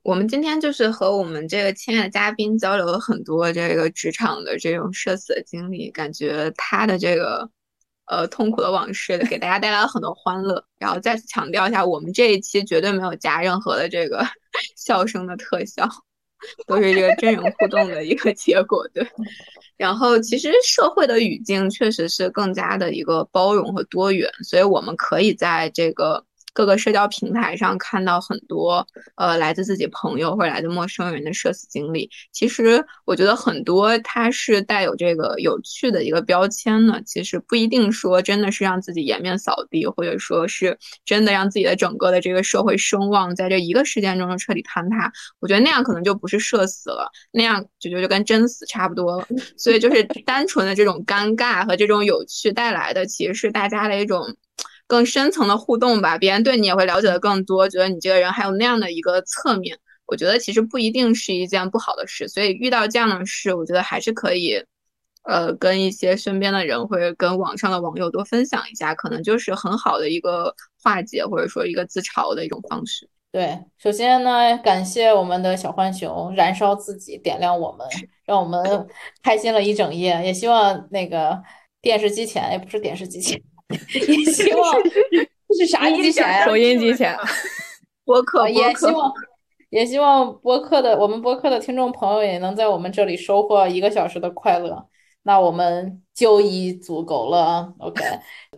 [0.02, 7.50] 我们今天就是和我们这个亲爱的嘉宾交流了很多这个职场的这种社死的经历，感觉他的这个。
[8.10, 10.62] 呃痛苦的往事，给大家带来了很多欢乐。
[10.78, 14.26] 然后再次强调一下，我们这一期绝对没有加任何的这个
[14.76, 15.88] 笑声的特效，
[16.66, 18.86] 都是这个真人互动的一个结果。
[18.92, 19.06] 对。
[19.76, 26.26] 然后其实社会的语境确实是更加的一个包容和多元，所以我们可以在这个。
[26.52, 37.00] 各个社交平台上看到很多呃来自自己朋友或者来自陌生人的社死经历，其实我觉得很多它是带有这个有趣的一个标签呢。
[37.06, 45.12] 其实不一定说真的是让自己颜面扫地，或者说是真的让自己的整个的这个社会声望在这一个事件中彻底坍塌。
[45.40, 49.26] 我觉得那样可能就不是社死了，那样就就就跟真死差不多了。
[49.56, 54.36] 所以就是单纯的这种尴尬和这种有趣带来的，其实是大家的一种。
[54.90, 59.78] 更深层的互动吧，别人对你也会了解的更多，觉得你这个人还有那样的一个侧面。
[60.04, 64.60] 我觉得其实不一定是一件不好的事，所以遇到这样的事，我觉得还是可以，
[65.22, 73.08] 呃，跟一些身边的人或者跟网上的网友多分享一下，可能就是很好的一个化解或者说一个自嘲的一种方式。
[73.30, 77.86] 对，首先呢，感谢我们的小浣熊燃烧自己，点亮我们，
[78.24, 78.88] 让我们
[79.22, 80.20] 开心了一整夜。
[80.24, 81.40] 也希望那个
[81.80, 83.40] 电视机前，也不是电视机前。
[83.70, 84.74] 也希望
[85.56, 86.44] 是啥机前呀？
[86.44, 87.16] 收音机前，
[88.04, 89.12] 播客也希望
[89.70, 94.86] 也希望播客的我们播客的听众朋友也能在我们这里收获一个小时的快乐，
[95.22, 97.72] 那我们就已足够了。
[97.78, 98.04] OK，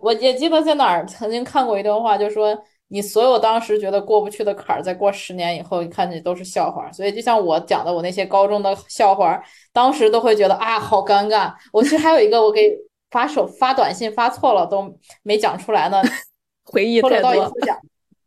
[0.00, 2.56] 我也记得在哪儿曾经看过一段话，就说
[2.88, 6.90] 你所有当时觉得过不去的坎儿，在过十年以后，你看见都是笑话。
[6.92, 9.42] 所以就像我讲的，我那些高中的笑话，
[9.72, 11.52] 当时都会觉得啊，好尴尬。
[11.72, 12.70] 我其实还有一个，我给。
[13.12, 16.02] 发手发短信发错了都没讲出来呢，
[16.64, 17.52] 回忆太多。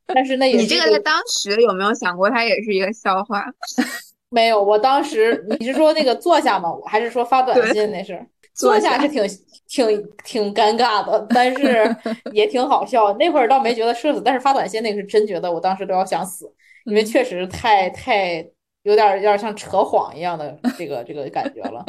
[0.06, 3.44] 但是那也你这个在当时有没有想过，它也是一个笑话？
[4.30, 6.70] 没有，我当时你是说那个坐下吗？
[6.86, 7.92] 还是说发短信？
[7.92, 9.28] 那是坐下是挺
[9.68, 11.96] 挺挺尴尬的，但是
[12.32, 13.12] 也挺好笑。
[13.16, 16.50] 那会儿倒没觉得社死，但是发短信那个是真觉得我当时都要想死，
[16.86, 18.48] 因为确实太太。
[18.84, 21.84] 有点有点像扯谎一样的这个这个感觉了，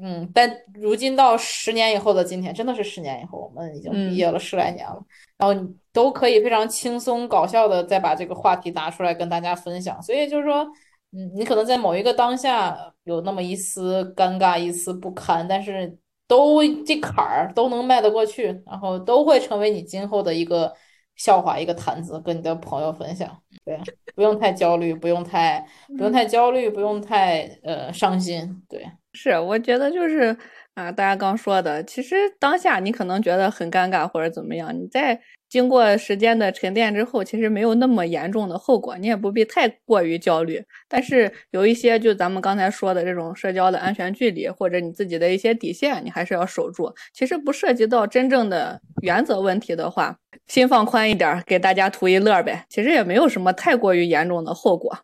[0.00, 5.04] 嗯，但如今到十年以后的今天，真的是十年以后，我们已经毕业了十来年了，
[5.36, 10.64] 然后你都可以非常轻松搞笑的再把这个话题拿出来跟大家分享，所以就是说，
[11.12, 20.72] 嗯，你可能在某一个当下有那么一丝尴尬，一丝不堪，但是都这坎儿都能迈得过去，然后都会成为你今后的一个。
[21.14, 23.28] 笑话一个谈资，跟你的朋友分享，
[23.64, 23.78] 对，
[24.14, 25.64] 不用太焦虑，不用太
[25.96, 30.36] 不用太焦虑，不用太呃伤心，对，是，我觉得就是
[30.74, 35.20] 啊，大家刚说的，其实当下你可能觉得很尴尬或者怎么样，你在。
[35.52, 40.64] 经过时间的沉淀之后，其实没有那么严重的后果，你也不必太过于焦虑。
[40.88, 46.90] 但是有一些，就咱们刚才说的这种社交的安全距离，或者你自己的一些底线，你还是要守住。
[47.12, 50.16] 其实不涉及到真正的原则问题的话，
[50.46, 52.64] 心放宽一点，给大家图一乐呗。
[52.70, 55.00] 其实也没有什么太过于严重的后果。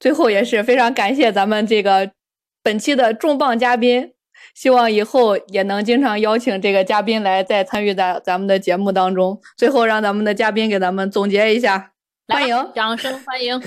[0.00, 2.12] 最后也是非常感谢咱们这个
[2.62, 4.14] 本期的重磅嘉宾。
[4.54, 9.40] 希望以后也能经常邀请这个嘉宾来再参与在咱们的节目当中。
[9.56, 11.92] 最后，让咱们的嘉宾给咱们总结一下，
[12.28, 13.60] 欢迎，掌声欢迎。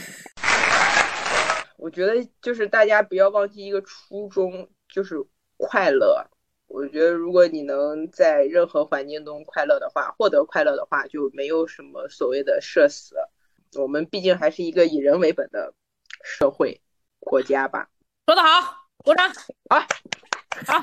[1.77, 5.15] 我觉得就是大家不要忘记一个初衷，就是
[5.57, 6.25] 快乐。
[6.67, 13.15] 我觉得如果你能在任何环境中快乐的话，获得快乐的话，就没有什么所谓的社死。
[13.75, 15.73] 我们毕竟还是一个以人为本的
[16.23, 16.81] 社会
[17.19, 17.89] 国家吧。
[18.25, 19.29] 说得好，鼓掌。
[19.69, 19.79] 好。
[20.67, 20.81] 好，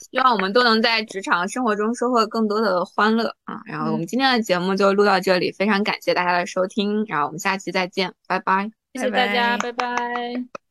[0.00, 3.58] 希望我们都能在职场生活中收获更多的欢乐啊！
[3.64, 10.65] 然后我们今天的节目就录到这里，非常感谢大家的收听，然后我们下期再见，拜拜，谢谢大家，拜拜。